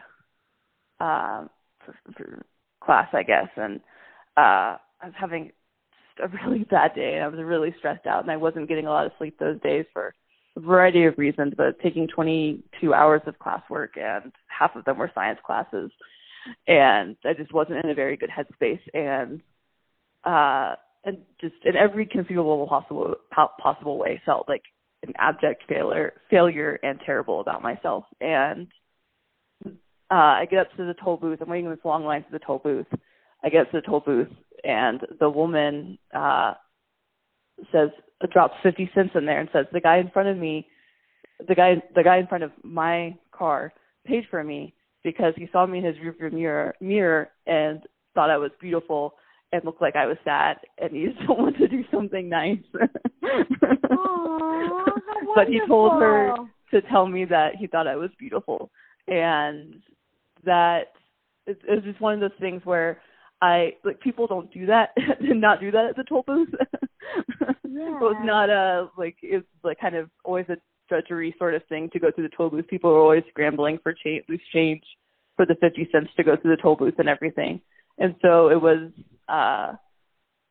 uh, 1.00 1.46
for, 1.86 1.96
for 2.16 2.46
class, 2.84 3.08
I 3.14 3.24
guess, 3.24 3.48
and 3.56 3.80
uh, 4.38 4.78
I 5.02 5.06
was 5.06 5.14
having 5.20 5.52
a 6.24 6.28
really 6.28 6.64
bad 6.70 6.96
day 6.96 7.16
and 7.16 7.24
I 7.24 7.28
was 7.28 7.40
really 7.40 7.74
stressed 7.78 8.06
out 8.06 8.24
and 8.24 8.32
I 8.32 8.38
wasn't 8.38 8.68
getting 8.68 8.88
a 8.88 8.92
lot 8.92 9.06
of 9.06 9.12
sleep 9.18 9.38
those 9.40 9.60
days 9.62 9.86
for 9.94 10.14
a 10.56 10.60
variety 10.60 11.06
of 11.06 11.18
reasons, 11.18 11.54
but 11.56 11.80
taking 11.82 12.08
22 12.08 12.94
hours 12.94 13.22
of 13.28 13.36
classwork 13.40 13.98
and 13.98 14.32
half 14.48 14.76
of 14.76 14.86
them 14.86 14.98
were 14.98 15.12
science 15.14 15.40
classes. 15.46 15.92
And 16.68 17.18
I 17.26 17.34
just 17.34 17.54
wasn't 17.54 17.84
in 17.84 17.92
a 17.92 17.96
very 17.96 18.18
good 18.18 18.30
headspace 18.30 18.80
and, 18.94 19.42
uh, 20.24 20.76
and 21.04 21.20
just 21.40 21.56
in 21.64 21.76
every 21.76 22.06
conceivable 22.06 22.68
possible, 22.68 23.16
possible 23.62 23.98
way 23.98 24.22
felt 24.26 24.50
like 24.50 24.64
an 25.04 25.14
abject 25.18 25.64
failure, 25.70 26.14
failure 26.30 26.80
and 26.84 27.00
terrible 27.06 27.40
about 27.40 27.62
myself. 27.62 28.06
And, 28.20 28.68
uh, 30.10 30.40
I 30.40 30.48
get 30.50 30.60
up 30.60 30.72
to 30.78 30.86
the 30.86 30.96
toll 31.04 31.18
booth. 31.18 31.40
I'm 31.42 31.50
waiting 31.50 31.66
in 31.66 31.72
this 31.72 31.84
long 31.84 32.06
line 32.06 32.24
to 32.24 32.32
the 32.32 32.40
toll 32.40 32.60
booth. 32.64 32.88
I 33.44 33.50
get 33.50 33.70
to 33.72 33.82
the 33.82 33.82
toll 33.82 34.00
booth 34.00 34.30
and 34.68 35.02
the 35.20 35.30
woman, 35.30 35.98
uh, 36.14 36.54
says, 37.72 37.90
drops 38.32 38.56
50 38.62 38.92
cents 38.94 39.12
in 39.16 39.26
there 39.26 39.40
and 39.40 39.50
says, 39.54 39.66
the 39.72 39.80
guy 39.80 39.98
in 39.98 40.10
front 40.10 40.28
of 40.28 40.38
me, 40.38 40.68
the 41.48 41.56
guy, 41.56 41.76
the 41.96 42.04
guy 42.04 42.18
in 42.18 42.28
front 42.28 42.44
of 42.44 42.52
my 42.64 43.16
car 43.32 43.72
paid 44.06 44.26
for 44.30 44.44
me 44.44 44.74
because 45.04 45.34
he 45.38 45.48
saw 45.52 45.66
me 45.66 45.78
in 45.78 45.86
his 45.86 45.96
rearview 45.98 46.34
mirror, 46.34 46.76
mirror 46.82 47.30
and 47.46 47.82
thought 48.14 48.30
I 48.30 48.38
was 48.38 48.52
beautiful 48.60 49.14
and 49.54 49.64
looked 49.64 49.82
like 49.82 49.96
I 49.96 50.06
was 50.06 50.18
sad 50.26 50.58
and 50.80 50.92
he 50.92 51.06
just 51.18 51.30
wanted 51.30 51.60
to 51.60 51.70
do 51.70 51.86
something 51.90 52.28
nice. 52.28 52.58
Aww, 52.76 52.90
but 55.36 55.48
he 55.48 55.62
told 55.66 55.94
her 56.02 56.36
to 56.72 56.82
tell 56.90 57.08
me 57.08 57.24
that 57.26 57.56
he 57.58 57.68
thought 57.68 57.88
I 57.88 57.96
was 57.96 58.10
beautiful 58.20 58.70
and 59.08 59.76
that 60.44 60.92
it, 61.46 61.58
it 61.66 61.76
was 61.76 61.84
just 61.86 62.02
one 62.02 62.16
of 62.16 62.20
those 62.20 62.38
things 62.40 62.62
where 62.66 63.00
I 63.42 63.74
like 63.84 64.00
people 64.00 64.28
don't 64.28 64.52
do 64.52 64.66
that 64.68 64.90
did 65.22 65.38
not 65.38 65.60
do 65.60 65.72
that 65.72 65.86
at 65.86 65.96
the 65.96 66.04
toll 66.04 66.24
booth. 66.26 66.50
yeah. 67.40 67.52
it 67.70 68.02
was 68.02 68.18
not 68.24 68.50
a 68.50 68.90
like 68.98 69.18
it's 69.22 69.46
like 69.64 69.80
kind 69.80 69.96
of 69.96 70.10
always 70.24 70.46
a 70.50 70.58
drudgery 70.90 71.36
sort 71.38 71.54
of 71.54 71.62
thing 71.68 71.90
to 71.92 72.00
go 72.00 72.12
through 72.12 72.28
the 72.28 72.36
toll 72.36 72.50
booth. 72.50 72.68
People 72.68 72.92
were 72.92 73.00
always 73.00 73.24
scrambling 73.30 73.78
for 73.84 73.94
change 73.94 74.24
loose 74.28 74.42
change 74.54 74.84
for 75.36 75.46
the 75.46 75.56
fifty 75.56 75.88
cents 75.92 76.10
to 76.18 76.24
go 76.24 76.36
through 76.36 76.56
the 76.56 76.62
toll 76.62 76.76
booth 76.76 76.96
and 76.98 77.10
everything. 77.10 77.62
And 77.98 78.16
so 78.22 78.50
it 78.50 78.62
was 78.62 78.92
uh 79.30 79.74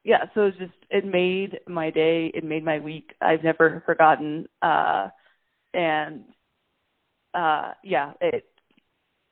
yeah, 0.04 0.26
so 0.34 0.42
it 0.42 0.44
was 0.44 0.54
just 0.58 0.72
it 0.88 1.04
made 1.04 1.58
my 1.66 1.90
day, 1.90 2.30
it 2.32 2.44
made 2.44 2.64
my 2.64 2.78
week. 2.78 3.10
I've 3.20 3.42
never 3.42 3.82
forgotten 3.84 4.46
uh 4.62 5.08
and 5.74 6.22
uh 7.34 7.72
yeah, 7.82 8.12
it 8.20 8.44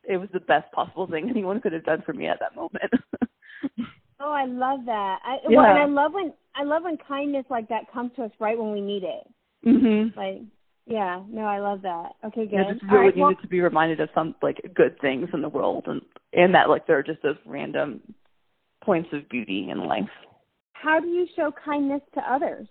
it 0.08 0.16
was 0.16 0.28
the 0.32 0.40
best 0.40 0.70
possible 0.72 1.06
thing 1.06 1.30
anyone 1.30 1.60
could 1.60 1.72
have 1.72 1.84
done 1.84 2.02
for 2.04 2.12
me 2.12 2.26
at 2.26 2.40
that 2.40 2.56
moment. 2.56 2.92
oh, 4.20 4.32
I 4.32 4.46
love 4.46 4.80
that. 4.86 5.18
I 5.24 5.36
yeah. 5.48 5.56
well, 5.56 5.66
and 5.66 5.78
I 5.78 5.86
love 5.86 6.12
when 6.12 6.32
I 6.54 6.64
love 6.64 6.84
when 6.84 6.96
kindness 6.96 7.46
like 7.50 7.68
that 7.68 7.92
comes 7.92 8.12
to 8.16 8.24
us 8.24 8.30
right 8.40 8.58
when 8.58 8.72
we 8.72 8.80
need 8.80 9.02
it. 9.04 9.26
Mhm. 9.66 10.16
Like 10.16 10.42
yeah, 10.86 11.22
no, 11.28 11.42
I 11.42 11.60
love 11.60 11.82
that. 11.82 12.12
Okay, 12.26 12.46
good. 12.46 12.52
Yeah, 12.52 12.72
just 12.72 12.84
All 12.84 12.90
really 12.90 13.06
right, 13.06 13.16
needed 13.16 13.22
well, 13.22 13.34
to 13.40 13.48
be 13.48 13.60
reminded 13.60 14.00
of 14.00 14.10
some 14.14 14.34
like 14.42 14.60
good 14.74 15.00
things 15.00 15.28
in 15.32 15.40
the 15.40 15.48
world 15.48 15.84
and 15.86 16.02
and 16.32 16.54
that 16.54 16.68
like 16.68 16.86
there 16.86 16.98
are 16.98 17.02
just 17.02 17.22
those 17.22 17.36
random 17.46 18.00
points 18.82 19.08
of 19.12 19.28
beauty 19.28 19.68
in 19.70 19.86
life. 19.86 20.10
how 20.74 21.00
do 21.00 21.08
you 21.08 21.26
show 21.34 21.50
kindness 21.64 22.02
to 22.14 22.20
others? 22.20 22.68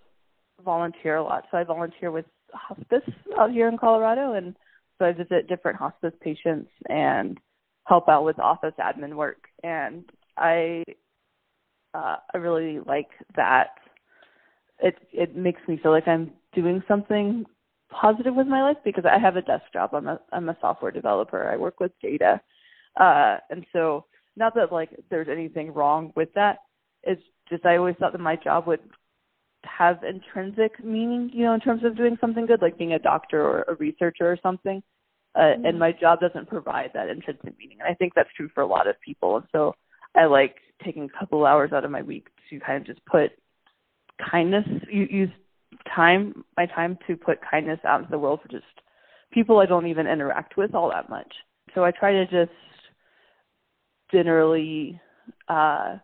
Volunteer 0.64 1.16
a 1.16 1.24
lot. 1.24 1.44
So 1.50 1.58
I 1.58 1.64
volunteer 1.64 2.12
with 2.12 2.26
hospice 2.52 3.02
out 3.38 3.50
here 3.50 3.68
in 3.68 3.76
Colorado 3.76 4.34
and 4.34 4.54
so 4.98 5.06
I 5.06 5.12
visit 5.12 5.48
different 5.48 5.76
hospice 5.76 6.12
patients 6.20 6.70
and 6.88 7.38
help 7.88 8.08
out 8.08 8.24
with 8.24 8.38
office 8.38 8.74
admin 8.78 9.14
work 9.16 9.48
and 9.64 10.04
I 10.36 10.84
uh 11.94 12.16
I 12.32 12.36
really 12.38 12.80
like 12.80 13.10
that. 13.36 13.70
It 14.80 14.96
it 15.12 15.36
makes 15.36 15.60
me 15.68 15.78
feel 15.82 15.92
like 15.92 16.08
I'm 16.08 16.32
doing 16.54 16.82
something 16.88 17.44
positive 17.90 18.34
with 18.34 18.46
my 18.46 18.62
life 18.62 18.78
because 18.84 19.04
I 19.04 19.18
have 19.18 19.36
a 19.36 19.42
desk 19.42 19.64
job. 19.72 19.94
I'm 19.94 20.08
a 20.08 20.20
I'm 20.32 20.48
a 20.48 20.56
software 20.60 20.90
developer. 20.90 21.48
I 21.48 21.56
work 21.56 21.80
with 21.80 21.92
data. 22.02 22.40
Uh 22.98 23.38
and 23.50 23.64
so 23.72 24.06
not 24.36 24.54
that 24.54 24.72
like 24.72 24.90
there's 25.10 25.28
anything 25.30 25.72
wrong 25.72 26.12
with 26.16 26.28
that. 26.34 26.58
It's 27.02 27.22
just 27.48 27.64
I 27.66 27.76
always 27.76 27.96
thought 27.98 28.12
that 28.12 28.20
my 28.20 28.36
job 28.36 28.66
would 28.66 28.80
have 29.64 30.04
intrinsic 30.04 30.82
meaning, 30.84 31.30
you 31.32 31.44
know, 31.44 31.54
in 31.54 31.60
terms 31.60 31.84
of 31.84 31.96
doing 31.96 32.16
something 32.20 32.46
good, 32.46 32.62
like 32.62 32.78
being 32.78 32.92
a 32.94 32.98
doctor 32.98 33.42
or 33.42 33.64
a 33.68 33.74
researcher 33.76 34.30
or 34.30 34.38
something. 34.42 34.82
Uh, 35.34 35.54
Mm-hmm. 35.54 35.66
And 35.66 35.78
my 35.78 35.92
job 35.92 36.20
doesn't 36.20 36.48
provide 36.48 36.90
that 36.94 37.08
intrinsic 37.08 37.58
meaning. 37.58 37.78
And 37.80 37.88
I 37.90 37.94
think 37.94 38.14
that's 38.14 38.32
true 38.36 38.48
for 38.54 38.60
a 38.62 38.66
lot 38.66 38.86
of 38.86 39.00
people. 39.00 39.36
And 39.36 39.46
so 39.52 39.74
I 40.14 40.26
like 40.26 40.56
taking 40.84 41.04
a 41.04 41.18
couple 41.18 41.44
hours 41.46 41.72
out 41.72 41.84
of 41.84 41.90
my 41.90 42.02
week 42.02 42.28
to 42.50 42.60
kind 42.60 42.80
of 42.80 42.86
just 42.86 43.04
put 43.06 43.32
kindness, 44.30 44.64
use 44.90 45.30
time, 45.94 46.44
my 46.56 46.66
time 46.66 46.98
to 47.06 47.16
put 47.16 47.38
kindness 47.48 47.80
out 47.86 48.00
into 48.00 48.10
the 48.10 48.18
world 48.18 48.40
for 48.42 48.48
just 48.48 48.64
people 49.32 49.58
I 49.58 49.66
don't 49.66 49.86
even 49.86 50.06
interact 50.06 50.56
with 50.56 50.74
all 50.74 50.90
that 50.90 51.08
much. 51.08 51.32
So 51.74 51.84
I 51.84 51.90
try 51.90 52.12
to 52.12 52.24
just 52.26 52.52
generally 54.12 55.00
uh, 55.48 55.96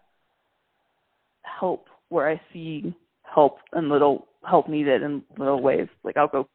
help 1.43 1.87
where 2.09 2.29
I 2.29 2.41
see 2.53 2.95
help 3.23 3.59
and 3.73 3.89
little 3.89 4.27
help 4.49 4.69
needed 4.69 5.03
in 5.03 5.23
little 5.39 5.63
ways. 5.63 5.89
Like 6.03 6.17
I'll 6.17 6.29
go 6.29 6.49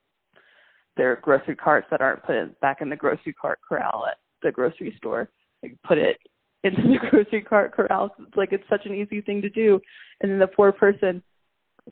there 0.97 1.11
are 1.11 1.17
grocery 1.17 1.55
carts 1.55 1.87
that 1.91 2.01
aren't 2.01 2.23
put 2.23 2.35
in, 2.35 2.55
back 2.61 2.77
in 2.81 2.89
the 2.89 2.95
grocery 2.95 3.33
cart 3.33 3.59
corral 3.67 4.05
at 4.09 4.17
the 4.41 4.51
grocery 4.51 4.93
store. 4.97 5.29
Like 5.61 5.77
put 5.85 5.97
it 5.97 6.17
into 6.65 6.81
the 6.81 6.97
grocery 7.09 7.41
cart 7.41 7.73
corral. 7.73 8.13
It's 8.19 8.35
like 8.35 8.51
it's 8.51 8.63
such 8.69 8.85
an 8.85 8.93
easy 8.93 9.21
thing 9.21 9.41
to 9.41 9.49
do, 9.49 9.79
and 10.21 10.31
then 10.31 10.39
the 10.39 10.47
poor 10.47 10.71
person 10.71 11.23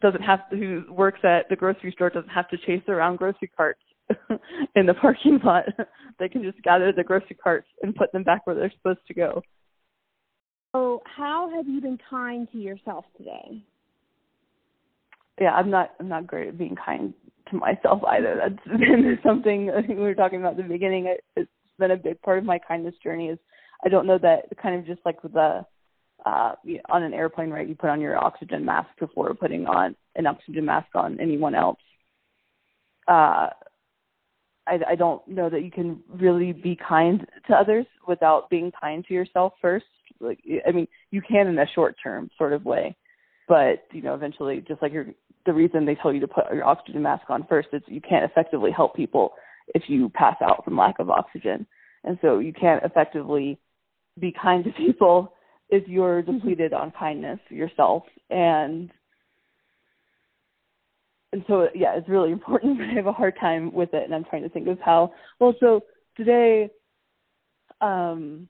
doesn't 0.01 0.21
have 0.21 0.49
to 0.49 0.55
who 0.55 0.83
works 0.91 1.19
at 1.23 1.47
the 1.49 1.55
grocery 1.55 1.91
store 1.91 2.09
doesn't 2.09 2.29
have 2.29 2.49
to 2.49 2.57
chase 2.57 2.81
around 2.87 3.17
grocery 3.17 3.51
carts 3.55 3.81
in 4.75 4.85
the 4.85 4.93
parking 4.95 5.39
lot. 5.43 5.65
they 6.19 6.27
can 6.27 6.43
just 6.43 6.61
gather 6.63 6.91
the 6.91 7.03
grocery 7.03 7.37
carts 7.41 7.67
and 7.83 7.95
put 7.95 8.11
them 8.11 8.23
back 8.23 8.45
where 8.45 8.55
they're 8.55 8.73
supposed 8.75 9.05
to 9.07 9.13
go. 9.13 9.41
So, 10.73 11.03
how 11.05 11.51
have 11.55 11.67
you 11.67 11.79
been 11.79 11.99
kind 12.09 12.47
to 12.51 12.57
yourself 12.57 13.05
today? 13.17 13.63
Yeah, 15.39 15.51
I'm 15.51 15.69
not 15.69 15.91
I'm 15.99 16.09
not 16.09 16.27
great 16.27 16.47
at 16.47 16.57
being 16.57 16.75
kind 16.75 17.13
to 17.51 17.57
myself 17.57 18.01
either. 18.07 18.39
That's 18.39 18.79
been 18.79 19.19
something 19.23 19.69
I 19.69 19.81
think 19.81 19.99
we 19.99 20.05
were 20.05 20.15
talking 20.15 20.39
about 20.39 20.57
at 20.57 20.57
the 20.57 20.63
beginning. 20.63 21.05
It, 21.05 21.23
it's 21.35 21.51
been 21.77 21.91
a 21.91 21.97
big 21.97 22.21
part 22.21 22.39
of 22.39 22.45
my 22.45 22.59
kindness 22.59 22.95
journey. 23.03 23.29
Is 23.29 23.39
I 23.85 23.89
don't 23.89 24.07
know 24.07 24.17
that 24.19 24.45
kind 24.61 24.79
of 24.79 24.85
just 24.85 25.01
like 25.05 25.21
the 25.21 25.65
uh 26.25 26.55
on 26.89 27.03
an 27.03 27.13
airplane, 27.13 27.49
right? 27.49 27.67
You 27.67 27.75
put 27.75 27.89
on 27.89 28.01
your 28.01 28.17
oxygen 28.23 28.65
mask 28.65 28.89
before 28.99 29.33
putting 29.33 29.65
on 29.65 29.95
an 30.15 30.27
oxygen 30.27 30.65
mask 30.65 30.87
on 30.95 31.19
anyone 31.19 31.55
else. 31.55 31.79
Uh, 33.07 33.49
I, 34.65 34.79
I 34.89 34.95
don't 34.95 35.25
know 35.27 35.49
that 35.49 35.63
you 35.63 35.71
can 35.71 35.99
really 36.09 36.53
be 36.53 36.77
kind 36.77 37.25
to 37.47 37.53
others 37.53 37.85
without 38.07 38.49
being 38.49 38.71
kind 38.79 39.03
to 39.07 39.13
yourself 39.13 39.53
first. 39.61 39.85
Like, 40.19 40.39
I 40.65 40.71
mean, 40.71 40.87
you 41.11 41.21
can 41.21 41.47
in 41.47 41.59
a 41.59 41.65
short 41.75 41.95
term 42.01 42.29
sort 42.37 42.53
of 42.53 42.63
way, 42.63 42.95
but 43.47 43.85
you 43.91 44.01
know, 44.01 44.13
eventually, 44.13 44.63
just 44.65 44.81
like 44.81 44.93
you're, 44.93 45.07
the 45.45 45.53
reason 45.53 45.85
they 45.85 45.95
tell 45.95 46.13
you 46.13 46.21
to 46.21 46.27
put 46.27 46.45
your 46.53 46.63
oxygen 46.63 47.01
mask 47.01 47.29
on 47.29 47.45
first 47.49 47.69
is 47.73 47.81
you 47.87 47.99
can't 47.99 48.23
effectively 48.23 48.71
help 48.71 48.95
people 48.95 49.33
if 49.75 49.83
you 49.87 50.09
pass 50.09 50.35
out 50.41 50.63
from 50.63 50.77
lack 50.77 50.99
of 50.99 51.09
oxygen, 51.09 51.65
and 52.05 52.17
so 52.21 52.39
you 52.39 52.53
can't 52.53 52.83
effectively 52.83 53.59
be 54.19 54.31
kind 54.31 54.63
to 54.63 54.71
people 54.71 55.33
if 55.69 55.87
you're 55.87 56.21
depleted 56.21 56.73
on 56.73 56.91
kindness 56.91 57.39
yourself 57.49 58.03
and 58.29 58.91
and 61.33 61.43
so 61.47 61.67
yeah, 61.73 61.95
it's 61.97 62.07
really 62.07 62.31
important. 62.31 62.77
But 62.77 62.87
I 62.87 62.93
have 62.93 63.07
a 63.07 63.11
hard 63.11 63.33
time 63.39 63.73
with 63.73 63.93
it, 63.93 64.03
and 64.03 64.13
I'm 64.13 64.23
trying 64.23 64.43
to 64.43 64.49
think 64.49 64.67
of 64.67 64.79
how. 64.79 65.11
Well, 65.39 65.55
so 65.59 65.81
today, 66.15 66.69
um, 67.81 68.47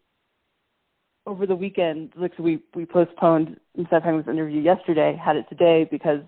over 1.25 1.47
the 1.47 1.55
weekend, 1.55 2.11
like 2.17 2.33
so 2.35 2.43
we 2.43 2.59
we 2.75 2.85
postponed 2.85 3.57
instead 3.75 3.95
of 3.97 4.03
having 4.03 4.19
this 4.19 4.29
interview 4.29 4.61
yesterday, 4.61 5.15
had 5.23 5.37
it 5.37 5.45
today 5.49 5.87
because 5.89 6.19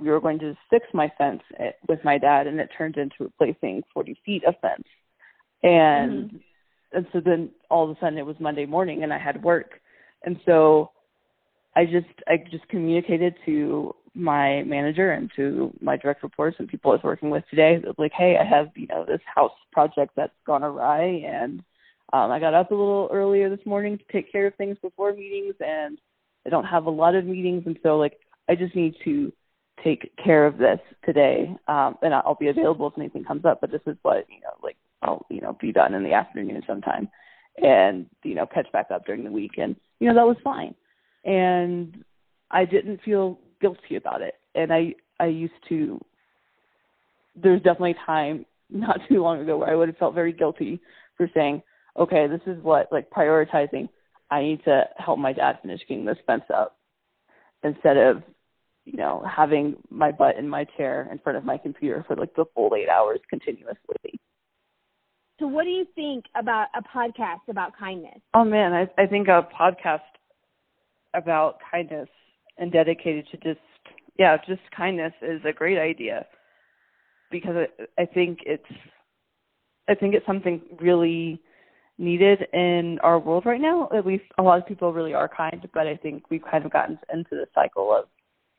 we 0.00 0.08
were 0.08 0.20
going 0.20 0.38
to 0.38 0.56
fix 0.70 0.86
my 0.94 1.12
fence 1.18 1.42
with 1.88 2.02
my 2.04 2.16
dad, 2.18 2.46
and 2.46 2.58
it 2.58 2.70
turned 2.76 2.96
into 2.96 3.16
replacing 3.20 3.82
40 3.92 4.18
feet 4.24 4.44
of 4.44 4.54
fence, 4.60 4.88
and 5.62 6.30
Mhm. 6.30 6.40
And 6.92 7.06
so 7.12 7.20
then 7.20 7.50
all 7.70 7.88
of 7.88 7.96
a 7.96 8.00
sudden 8.00 8.18
it 8.18 8.26
was 8.26 8.36
Monday 8.38 8.66
morning, 8.66 9.02
and 9.02 9.12
I 9.12 9.18
had 9.18 9.42
work, 9.42 9.80
and 10.24 10.38
so 10.46 10.90
I 11.76 11.84
just 11.84 12.06
I 12.26 12.38
just 12.50 12.66
communicated 12.68 13.34
to 13.46 13.94
my 14.14 14.62
manager 14.64 15.12
and 15.12 15.30
to 15.36 15.72
my 15.80 15.96
direct 15.96 16.22
reports 16.22 16.56
and 16.58 16.66
people 16.66 16.90
I 16.90 16.94
was 16.94 17.04
working 17.04 17.30
with 17.30 17.44
today 17.50 17.80
like, 17.98 18.12
hey, 18.12 18.36
I 18.36 18.44
have 18.44 18.68
you 18.74 18.86
know 18.88 19.04
this 19.06 19.20
house 19.32 19.52
project 19.72 20.12
that's 20.16 20.32
gone 20.46 20.64
awry, 20.64 21.22
and 21.26 21.62
um, 22.12 22.30
I 22.30 22.40
got 22.40 22.54
up 22.54 22.70
a 22.70 22.74
little 22.74 23.08
earlier 23.12 23.50
this 23.50 23.64
morning 23.66 23.98
to 23.98 24.04
take 24.10 24.32
care 24.32 24.46
of 24.46 24.54
things 24.56 24.76
before 24.82 25.12
meetings, 25.12 25.54
and 25.60 25.98
I 26.46 26.50
don't 26.50 26.64
have 26.64 26.86
a 26.86 26.90
lot 26.90 27.14
of 27.14 27.26
meetings, 27.26 27.64
and 27.66 27.78
so 27.82 27.98
like 27.98 28.18
I 28.48 28.54
just 28.54 28.74
need 28.74 28.94
to 29.04 29.32
take 29.84 30.10
care 30.16 30.46
of 30.46 30.58
this 30.58 30.80
today, 31.04 31.54
um, 31.68 31.96
and 32.02 32.12
I'll 32.14 32.34
be 32.34 32.48
available 32.48 32.88
if 32.88 32.98
anything 32.98 33.24
comes 33.24 33.44
up. 33.44 33.60
But 33.60 33.70
this 33.70 33.82
is 33.86 33.96
what 34.02 34.26
you 34.28 34.40
know, 34.40 34.54
like 34.62 34.76
I'll 35.02 35.26
you 35.30 35.40
know 35.40 35.56
be 35.60 35.72
done 35.72 35.94
in 35.94 36.02
the 36.02 36.12
afternoon 36.12 36.62
sometime, 36.66 37.08
and 37.62 38.06
you 38.24 38.34
know 38.34 38.46
catch 38.46 38.70
back 38.72 38.86
up 38.92 39.06
during 39.06 39.24
the 39.24 39.32
week, 39.32 39.52
and 39.58 39.76
you 40.00 40.08
know 40.08 40.14
that 40.14 40.26
was 40.26 40.36
fine, 40.42 40.74
and 41.24 42.04
I 42.50 42.64
didn't 42.64 43.02
feel 43.02 43.38
guilty 43.60 43.96
about 43.96 44.22
it, 44.22 44.34
and 44.54 44.72
I 44.72 44.94
I 45.20 45.26
used 45.26 45.54
to 45.68 46.00
there's 47.42 47.62
definitely 47.62 47.96
time 48.04 48.44
not 48.70 49.00
too 49.08 49.22
long 49.22 49.40
ago 49.40 49.58
where 49.58 49.70
I 49.70 49.74
would 49.74 49.88
have 49.88 49.96
felt 49.96 50.14
very 50.14 50.32
guilty 50.32 50.80
for 51.16 51.28
saying, 51.34 51.62
okay, 51.98 52.26
this 52.26 52.40
is 52.46 52.62
what 52.62 52.90
like 52.92 53.10
prioritizing. 53.10 53.88
I 54.30 54.42
need 54.42 54.64
to 54.64 54.84
help 54.96 55.18
my 55.18 55.32
dad 55.32 55.58
finish 55.62 55.80
getting 55.88 56.04
this 56.04 56.18
fence 56.26 56.44
up 56.54 56.76
instead 57.64 57.96
of 57.96 58.22
you 58.84 58.96
know 58.96 59.24
having 59.28 59.76
my 59.90 60.12
butt 60.12 60.36
in 60.36 60.48
my 60.48 60.64
chair 60.76 61.08
in 61.10 61.18
front 61.18 61.38
of 61.38 61.44
my 61.44 61.56
computer 61.56 62.04
for 62.06 62.14
like 62.14 62.34
the 62.34 62.44
full 62.54 62.74
eight 62.76 62.88
hours 62.88 63.20
continuously. 63.30 64.17
What 65.48 65.64
do 65.64 65.70
you 65.70 65.86
think 65.94 66.26
about 66.36 66.68
a 66.74 66.82
podcast 66.82 67.48
about 67.48 67.72
kindness? 67.78 68.20
Oh 68.34 68.44
man, 68.44 68.72
I, 68.72 69.02
I 69.02 69.06
think 69.06 69.28
a 69.28 69.48
podcast 69.58 70.00
about 71.14 71.58
kindness 71.70 72.08
and 72.58 72.70
dedicated 72.70 73.26
to 73.30 73.36
just 73.38 73.60
yeah, 74.18 74.36
just 74.46 74.60
kindness 74.76 75.12
is 75.22 75.40
a 75.48 75.52
great 75.52 75.78
idea 75.78 76.26
because 77.30 77.54
I, 77.56 78.02
I 78.02 78.04
think 78.04 78.40
it's 78.44 78.64
I 79.88 79.94
think 79.94 80.14
it's 80.14 80.26
something 80.26 80.60
really 80.80 81.40
needed 81.96 82.40
in 82.52 82.98
our 83.02 83.18
world 83.18 83.46
right 83.46 83.60
now. 83.60 83.88
At 83.96 84.06
least 84.06 84.24
a 84.36 84.42
lot 84.42 84.58
of 84.58 84.66
people 84.66 84.92
really 84.92 85.14
are 85.14 85.28
kind, 85.34 85.66
but 85.72 85.86
I 85.86 85.96
think 85.96 86.24
we've 86.30 86.44
kind 86.48 86.66
of 86.66 86.72
gotten 86.72 86.98
into 87.12 87.30
the 87.30 87.46
cycle 87.54 87.92
of 87.92 88.04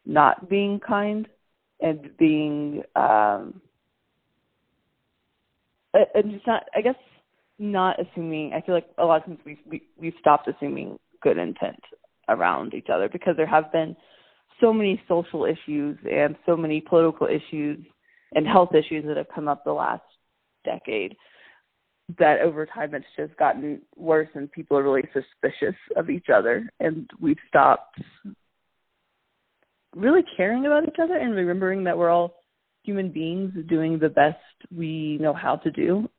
not 0.05 0.49
being 0.49 0.79
kind 0.79 1.27
and 1.81 2.09
being 2.17 2.81
um 2.95 3.61
and 5.93 6.31
just 6.31 6.47
not 6.47 6.63
I 6.75 6.81
guess 6.81 6.95
not 7.57 7.97
assuming 7.99 8.53
I 8.53 8.61
feel 8.61 8.75
like 8.75 8.89
a 8.97 9.05
lot 9.05 9.21
of 9.21 9.25
times 9.25 9.39
we've 9.45 9.57
we, 9.69 9.83
we've 9.99 10.13
stopped 10.19 10.47
assuming 10.47 10.97
good 11.21 11.37
intent 11.37 11.79
around 12.29 12.73
each 12.73 12.87
other 12.93 13.09
because 13.09 13.35
there 13.35 13.47
have 13.47 13.71
been 13.71 13.95
so 14.61 14.71
many 14.71 15.01
social 15.07 15.45
issues 15.45 15.97
and 16.09 16.35
so 16.45 16.55
many 16.55 16.81
political 16.81 17.27
issues 17.27 17.79
and 18.33 18.47
health 18.47 18.73
issues 18.75 19.05
that 19.07 19.17
have 19.17 19.27
come 19.33 19.47
up 19.47 19.63
the 19.63 19.71
last 19.71 20.03
decade 20.63 21.15
that 22.17 22.39
over 22.41 22.65
time 22.65 22.93
it's 22.93 23.05
just 23.15 23.35
gotten 23.37 23.81
worse 23.95 24.29
and 24.33 24.51
people 24.51 24.77
are 24.77 24.83
really 24.83 25.07
suspicious 25.13 25.75
of 25.95 26.09
each 26.09 26.27
other 26.33 26.69
and 26.79 27.09
we've 27.19 27.37
stopped 27.47 27.99
really 29.95 30.23
caring 30.35 30.65
about 30.65 30.87
each 30.87 30.99
other 31.01 31.15
and 31.15 31.35
remembering 31.35 31.83
that 31.83 31.97
we're 31.97 32.09
all 32.09 32.35
human 32.83 33.11
beings 33.11 33.53
doing 33.67 33.99
the 33.99 34.09
best 34.09 34.37
we 34.75 35.17
know 35.19 35.33
how 35.33 35.55
to 35.55 35.71
do 35.71 36.09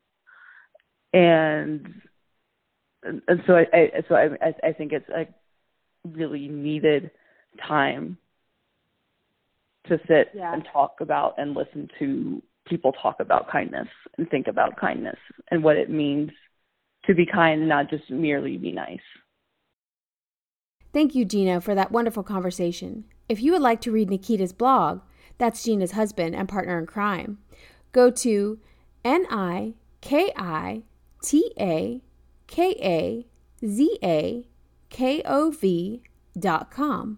and 1.13 1.87
and, 3.03 3.21
and 3.27 3.41
so 3.47 3.53
I, 3.55 3.65
I 3.73 3.91
so 4.07 4.15
I 4.15 4.53
I 4.63 4.73
think 4.73 4.91
it's 4.93 5.09
a 5.09 5.27
really 6.07 6.47
needed 6.47 7.11
time 7.67 8.17
to 9.87 9.99
sit 10.07 10.29
yeah. 10.33 10.53
and 10.53 10.63
talk 10.71 10.97
about 10.99 11.35
and 11.37 11.55
listen 11.55 11.89
to 11.99 12.41
people 12.67 12.91
talk 12.91 13.19
about 13.19 13.51
kindness 13.51 13.87
and 14.17 14.29
think 14.29 14.47
about 14.47 14.79
kindness 14.79 15.17
and 15.49 15.63
what 15.63 15.75
it 15.77 15.89
means 15.89 16.29
to 17.05 17.15
be 17.15 17.25
kind 17.25 17.61
and 17.61 17.69
not 17.69 17.89
just 17.89 18.09
merely 18.09 18.57
be 18.57 18.71
nice. 18.71 18.99
Thank 20.93 21.15
you, 21.15 21.25
Gina, 21.25 21.61
for 21.61 21.73
that 21.73 21.91
wonderful 21.91 22.21
conversation. 22.21 23.05
If 23.27 23.41
you 23.41 23.53
would 23.53 23.61
like 23.61 23.81
to 23.81 23.91
read 23.91 24.09
Nikita's 24.09 24.53
blog, 24.53 25.01
that's 25.41 25.63
Gina's 25.63 25.93
husband 25.93 26.35
and 26.35 26.47
partner 26.47 26.77
in 26.77 26.85
crime, 26.85 27.39
go 27.93 28.11
to 28.11 28.59
N 29.03 29.25
I 29.27 29.73
K 29.99 30.31
I 30.37 30.83
T 31.23 31.51
A 31.59 32.03
K 32.45 32.75
A 32.79 33.25
Z 33.65 33.97
A 34.03 34.47
K 34.91 35.23
O 35.25 35.49
V 35.49 36.03
dot 36.37 36.69
com. 36.69 37.17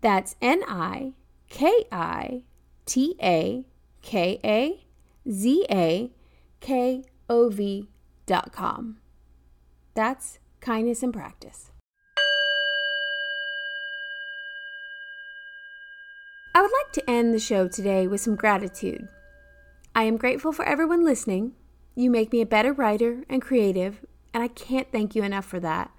That's 0.00 0.36
N 0.40 0.62
I 0.68 1.14
K 1.50 1.84
I 1.90 2.44
T 2.86 3.16
A 3.20 3.66
K 4.02 4.38
A 4.44 4.84
Z 5.28 5.66
A 5.68 6.12
K 6.60 7.02
O 7.28 7.48
V 7.48 7.88
dot 8.24 8.52
com. 8.52 8.98
That's 9.94 10.38
kindness 10.60 11.02
in 11.02 11.10
practice. 11.10 11.72
I 16.54 16.60
would 16.60 16.70
to 16.92 17.10
end 17.10 17.32
the 17.32 17.38
show 17.38 17.68
today 17.68 18.06
with 18.06 18.20
some 18.20 18.36
gratitude. 18.36 19.08
I 19.94 20.04
am 20.04 20.16
grateful 20.16 20.52
for 20.52 20.64
everyone 20.64 21.04
listening. 21.04 21.52
You 21.94 22.10
make 22.10 22.32
me 22.32 22.40
a 22.40 22.46
better 22.46 22.72
writer 22.72 23.24
and 23.28 23.42
creative, 23.42 24.04
and 24.32 24.42
I 24.42 24.48
can't 24.48 24.90
thank 24.90 25.14
you 25.14 25.22
enough 25.22 25.44
for 25.44 25.60
that. 25.60 25.90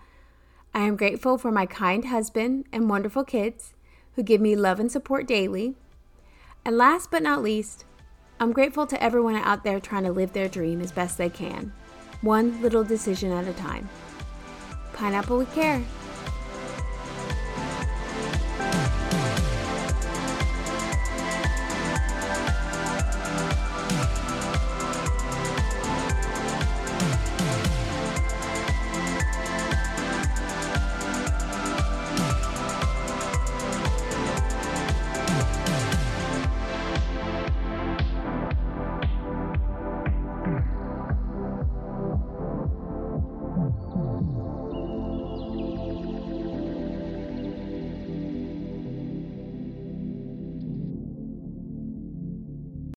I 0.74 0.82
am 0.82 0.96
grateful 0.96 1.38
for 1.38 1.52
my 1.52 1.66
kind 1.66 2.06
husband 2.06 2.66
and 2.72 2.90
wonderful 2.90 3.24
kids 3.24 3.74
who 4.16 4.24
give 4.24 4.42
me 4.42 4.56
love 4.56 4.80
and 4.80 4.92
support 4.92 5.28
daily. 5.28 5.76
And 6.66 6.78
last 6.78 7.12
but 7.12 7.22
not 7.22 7.44
least, 7.44 7.86
I'm 8.40 8.52
grateful 8.52 8.88
to 8.88 9.04
everyone 9.04 9.36
out 9.36 9.64
there 9.64 9.80
trying 9.80 10.04
to 10.04 10.12
live 10.12 10.34
their 10.34 10.50
dream 10.50 10.82
as 10.82 10.92
best 10.92 11.18
they 11.18 11.30
can, 11.30 11.72
one 12.22 12.62
little 12.62 12.84
decision 12.84 13.32
at 13.32 13.48
a 13.48 13.54
time. 13.54 13.88
Pineapple 14.94 15.38
with 15.38 15.54
care. 15.54 15.84